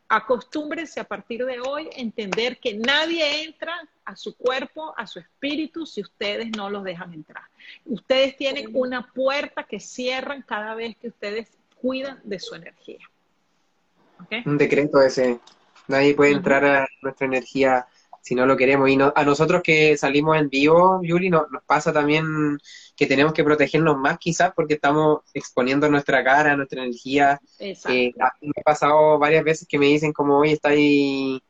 [0.09, 5.19] Acostúmbrense a partir de hoy a entender que nadie entra a su cuerpo, a su
[5.19, 7.45] espíritu, si ustedes no los dejan entrar.
[7.85, 11.49] Ustedes tienen una puerta que cierran cada vez que ustedes
[11.81, 13.09] cuidan de su energía.
[14.45, 15.39] Un decreto ese.
[15.89, 17.87] Nadie puede entrar a nuestra energía
[18.27, 18.91] si no lo queremos.
[18.91, 22.59] Y a nosotros que salimos en vivo, Yuri, nos pasa también
[22.97, 27.41] que tenemos que protegernos más quizás porque estamos exponiendo nuestra cara, nuestra energía.
[27.61, 27.77] Eh,
[28.41, 31.41] me ha pasado varias veces que me dicen como, hoy está ahí,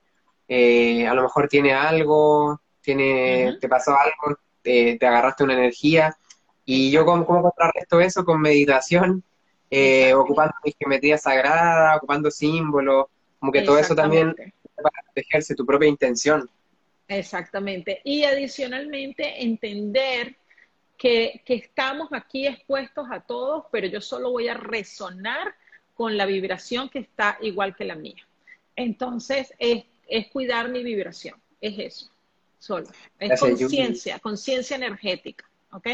[0.48, 6.14] eh, a lo mejor tiene algo, tiene, te pasó algo, te, agarraste una energía.
[6.66, 8.22] Y yo, ¿cómo, cómo contrarresto eso?
[8.22, 9.24] Con meditación
[9.70, 13.06] eh, ocupando geometría sagrada, ocupando símbolos,
[13.38, 14.34] como que todo eso también
[14.74, 16.48] para protegerse tu propia intención.
[17.08, 18.00] Exactamente.
[18.04, 20.36] Y adicionalmente entender
[20.96, 25.54] que, que, estamos aquí expuestos a todos, pero yo solo voy a resonar
[25.94, 28.26] con la vibración que está igual que la mía.
[28.76, 32.10] Entonces, es, es cuidar mi vibración, es eso,
[32.58, 32.86] solo.
[33.18, 35.44] Es conciencia, conciencia energética.
[35.72, 35.86] ¿Ok?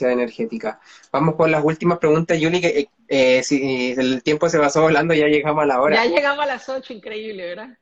[0.00, 0.80] energética.
[1.12, 5.14] Vamos con las últimas preguntas, Yuli, que eh, eh, si el tiempo se pasó volando,
[5.14, 6.04] ya llegamos a la hora.
[6.04, 7.78] Ya llegamos a las ocho, increíble, ¿verdad?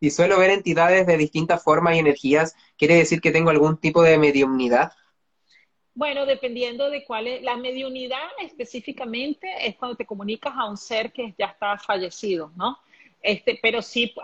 [0.00, 4.02] Si suelo ver entidades de distintas formas y energías, ¿quiere decir que tengo algún tipo
[4.02, 4.92] de mediumnidad?
[5.94, 11.10] Bueno, dependiendo de cuál es la mediunidad específicamente, es cuando te comunicas a un ser
[11.10, 12.78] que ya está fallecido, ¿no?
[13.26, 14.14] Este, pero sí,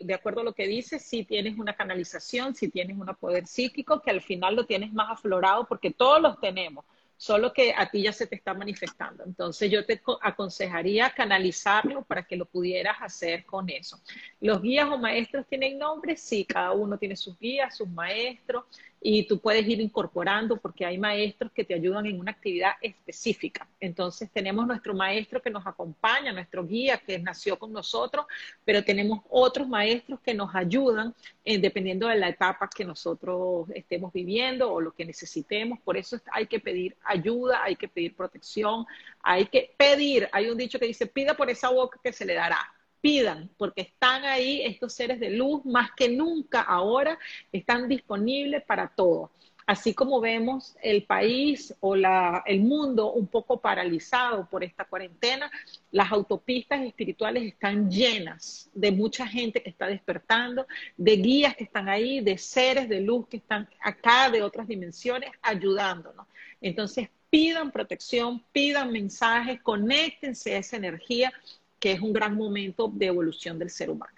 [0.00, 4.00] de acuerdo a lo que dices, sí tienes una canalización, sí tienes un poder psíquico
[4.00, 6.86] que al final lo tienes más aflorado porque todos los tenemos
[7.18, 9.22] solo que a ti ya se te está manifestando.
[9.24, 14.00] Entonces yo te aconsejaría canalizarlo para que lo pudieras hacer con eso.
[14.40, 16.22] ¿Los guías o maestros tienen nombres?
[16.22, 18.64] Sí, cada uno tiene sus guías, sus maestros
[19.00, 23.66] y tú puedes ir incorporando porque hay maestros que te ayudan en una actividad específica.
[23.80, 28.26] Entonces tenemos nuestro maestro que nos acompaña, nuestro guía que nació con nosotros,
[28.64, 34.12] pero tenemos otros maestros que nos ayudan eh, dependiendo de la etapa que nosotros estemos
[34.12, 35.78] viviendo o lo que necesitemos.
[35.80, 38.84] Por eso hay que pedir ayuda, hay que pedir protección,
[39.22, 40.28] hay que pedir.
[40.32, 42.58] Hay un dicho que dice, pida por esa boca que se le dará
[43.00, 47.18] pidan, porque están ahí estos seres de luz más que nunca ahora,
[47.52, 49.30] están disponibles para todo.
[49.68, 55.50] Así como vemos el país o la, el mundo un poco paralizado por esta cuarentena,
[55.90, 61.90] las autopistas espirituales están llenas de mucha gente que está despertando, de guías que están
[61.90, 66.26] ahí, de seres de luz que están acá de otras dimensiones ayudándonos.
[66.62, 71.30] Entonces, pidan protección, pidan mensajes, conéctense a esa energía
[71.78, 74.12] que es un gran momento de evolución del ser humano.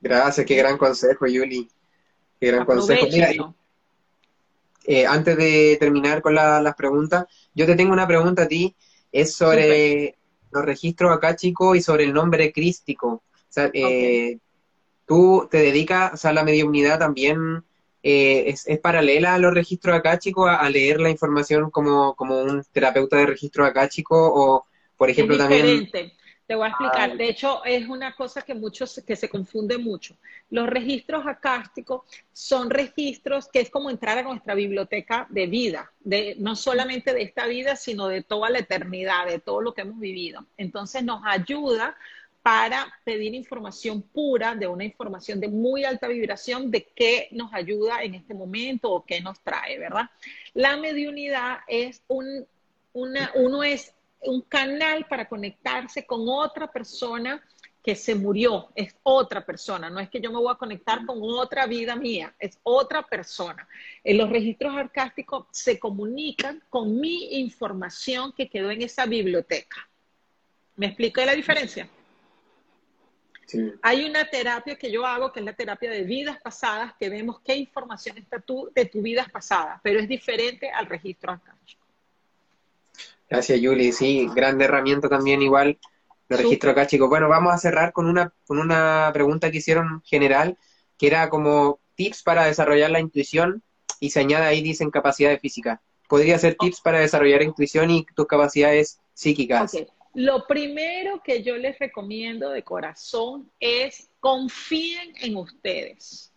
[0.00, 1.68] Gracias, qué gran consejo, Yuli.
[2.38, 3.54] Qué gran consejo.
[4.86, 7.24] Eh, antes de terminar con las preguntas,
[7.54, 8.74] yo te tengo una pregunta a ti,
[9.10, 10.16] es sobre
[10.50, 13.08] los registros acá, chicos, y sobre el nombre crístico.
[13.08, 14.38] O sea, eh,
[15.06, 17.64] tú te dedicas, o sea, la mediunidad también
[18.02, 22.62] eh, es, paralela a los registros acá, chicos, a, leer la información como, como un
[22.70, 24.66] terapeuta de registro acá, chicos, o,
[24.98, 25.88] por ejemplo, también...
[26.46, 27.16] Te voy a explicar.
[27.16, 30.16] De hecho, es una cosa que muchos, que se confunde mucho.
[30.50, 36.36] Los registros acásticos son registros que es como entrar a nuestra biblioteca de vida, de,
[36.38, 39.98] no solamente de esta vida, sino de toda la eternidad, de todo lo que hemos
[39.98, 40.44] vivido.
[40.58, 41.96] Entonces nos ayuda
[42.42, 48.02] para pedir información pura, de una información de muy alta vibración, de qué nos ayuda
[48.02, 50.10] en este momento o qué nos trae, ¿verdad?
[50.52, 52.46] La mediunidad es un,
[52.92, 53.93] una, uno es
[54.26, 57.42] un canal para conectarse con otra persona
[57.84, 61.18] que se murió, es otra persona, no es que yo me voy a conectar con
[61.20, 63.68] otra vida mía, es otra persona.
[64.02, 69.86] En los registros arcásticos se comunican con mi información que quedó en esa biblioteca.
[70.76, 71.86] ¿Me explico la diferencia?
[73.82, 77.40] Hay una terapia que yo hago, que es la terapia de vidas pasadas, que vemos
[77.40, 81.54] qué información está tú de tu vidas pasadas, pero es diferente al registro acá.
[83.28, 83.92] Gracias, Yuli.
[83.92, 85.78] Sí, grande herramienta también igual
[86.28, 87.08] el registro acá, chicos.
[87.08, 90.58] Bueno, vamos a cerrar con una, con una pregunta que hicieron general,
[90.98, 93.62] que era como tips para desarrollar la intuición
[94.00, 95.80] y se añade ahí, dicen, capacidades físicas.
[96.08, 99.76] Podría ser tips para desarrollar intuición y tus capacidades psíquicas.
[100.14, 106.32] Lo primero que yo les recomiendo de corazón es confíen en ustedes.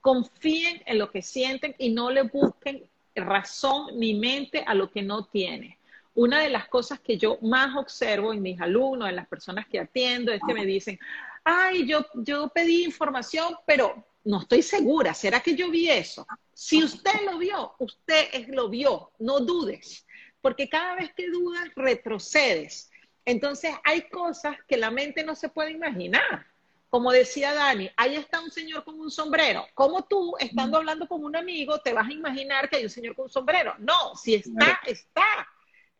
[0.00, 5.02] Confíen en lo que sienten y no le busquen razón ni mente a lo que
[5.02, 5.78] no tiene.
[6.20, 9.80] Una de las cosas que yo más observo en mis alumnos, en las personas que
[9.80, 11.00] atiendo, es que me dicen,
[11.44, 16.26] ay, yo, yo pedí información, pero no estoy segura, ¿será que yo vi eso?
[16.52, 20.06] Si usted lo vio, usted lo vio, no dudes,
[20.42, 22.90] porque cada vez que dudas, retrocedes.
[23.24, 26.46] Entonces hay cosas que la mente no se puede imaginar.
[26.90, 29.64] Como decía Dani, ahí está un señor con un sombrero.
[29.72, 33.16] ¿Cómo tú, estando hablando con un amigo, te vas a imaginar que hay un señor
[33.16, 33.74] con un sombrero?
[33.78, 35.48] No, si está, está.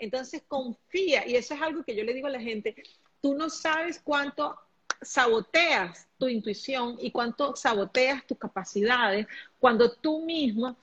[0.00, 2.74] Entonces confía, y eso es algo que yo le digo a la gente,
[3.20, 4.58] tú no sabes cuánto
[5.02, 9.26] saboteas tu intuición y cuánto saboteas tus capacidades
[9.58, 10.76] cuando tú mismo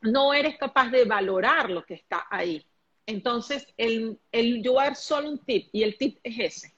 [0.00, 2.64] no eres capaz de valorar lo que está ahí.
[3.06, 6.74] Entonces, el, el, yo dar solo un tip, y el tip es ese.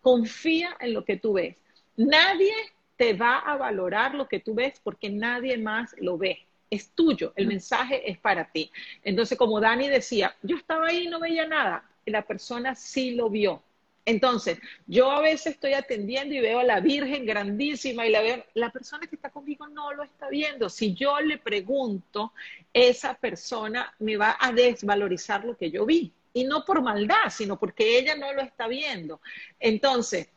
[0.00, 1.56] Confía en lo que tú ves.
[1.96, 2.54] Nadie
[2.96, 6.46] te va a valorar lo que tú ves porque nadie más lo ve.
[6.72, 8.70] Es tuyo, el mensaje es para ti.
[9.04, 11.84] Entonces, como Dani decía, yo estaba ahí y no veía nada.
[12.06, 13.62] La persona sí lo vio.
[14.06, 18.42] Entonces, yo a veces estoy atendiendo y veo a la Virgen grandísima y la veo,
[18.54, 20.70] la persona que está conmigo no lo está viendo.
[20.70, 22.32] Si yo le pregunto,
[22.72, 26.10] esa persona me va a desvalorizar lo que yo vi.
[26.32, 29.20] Y no por maldad, sino porque ella no lo está viendo.
[29.60, 30.28] Entonces,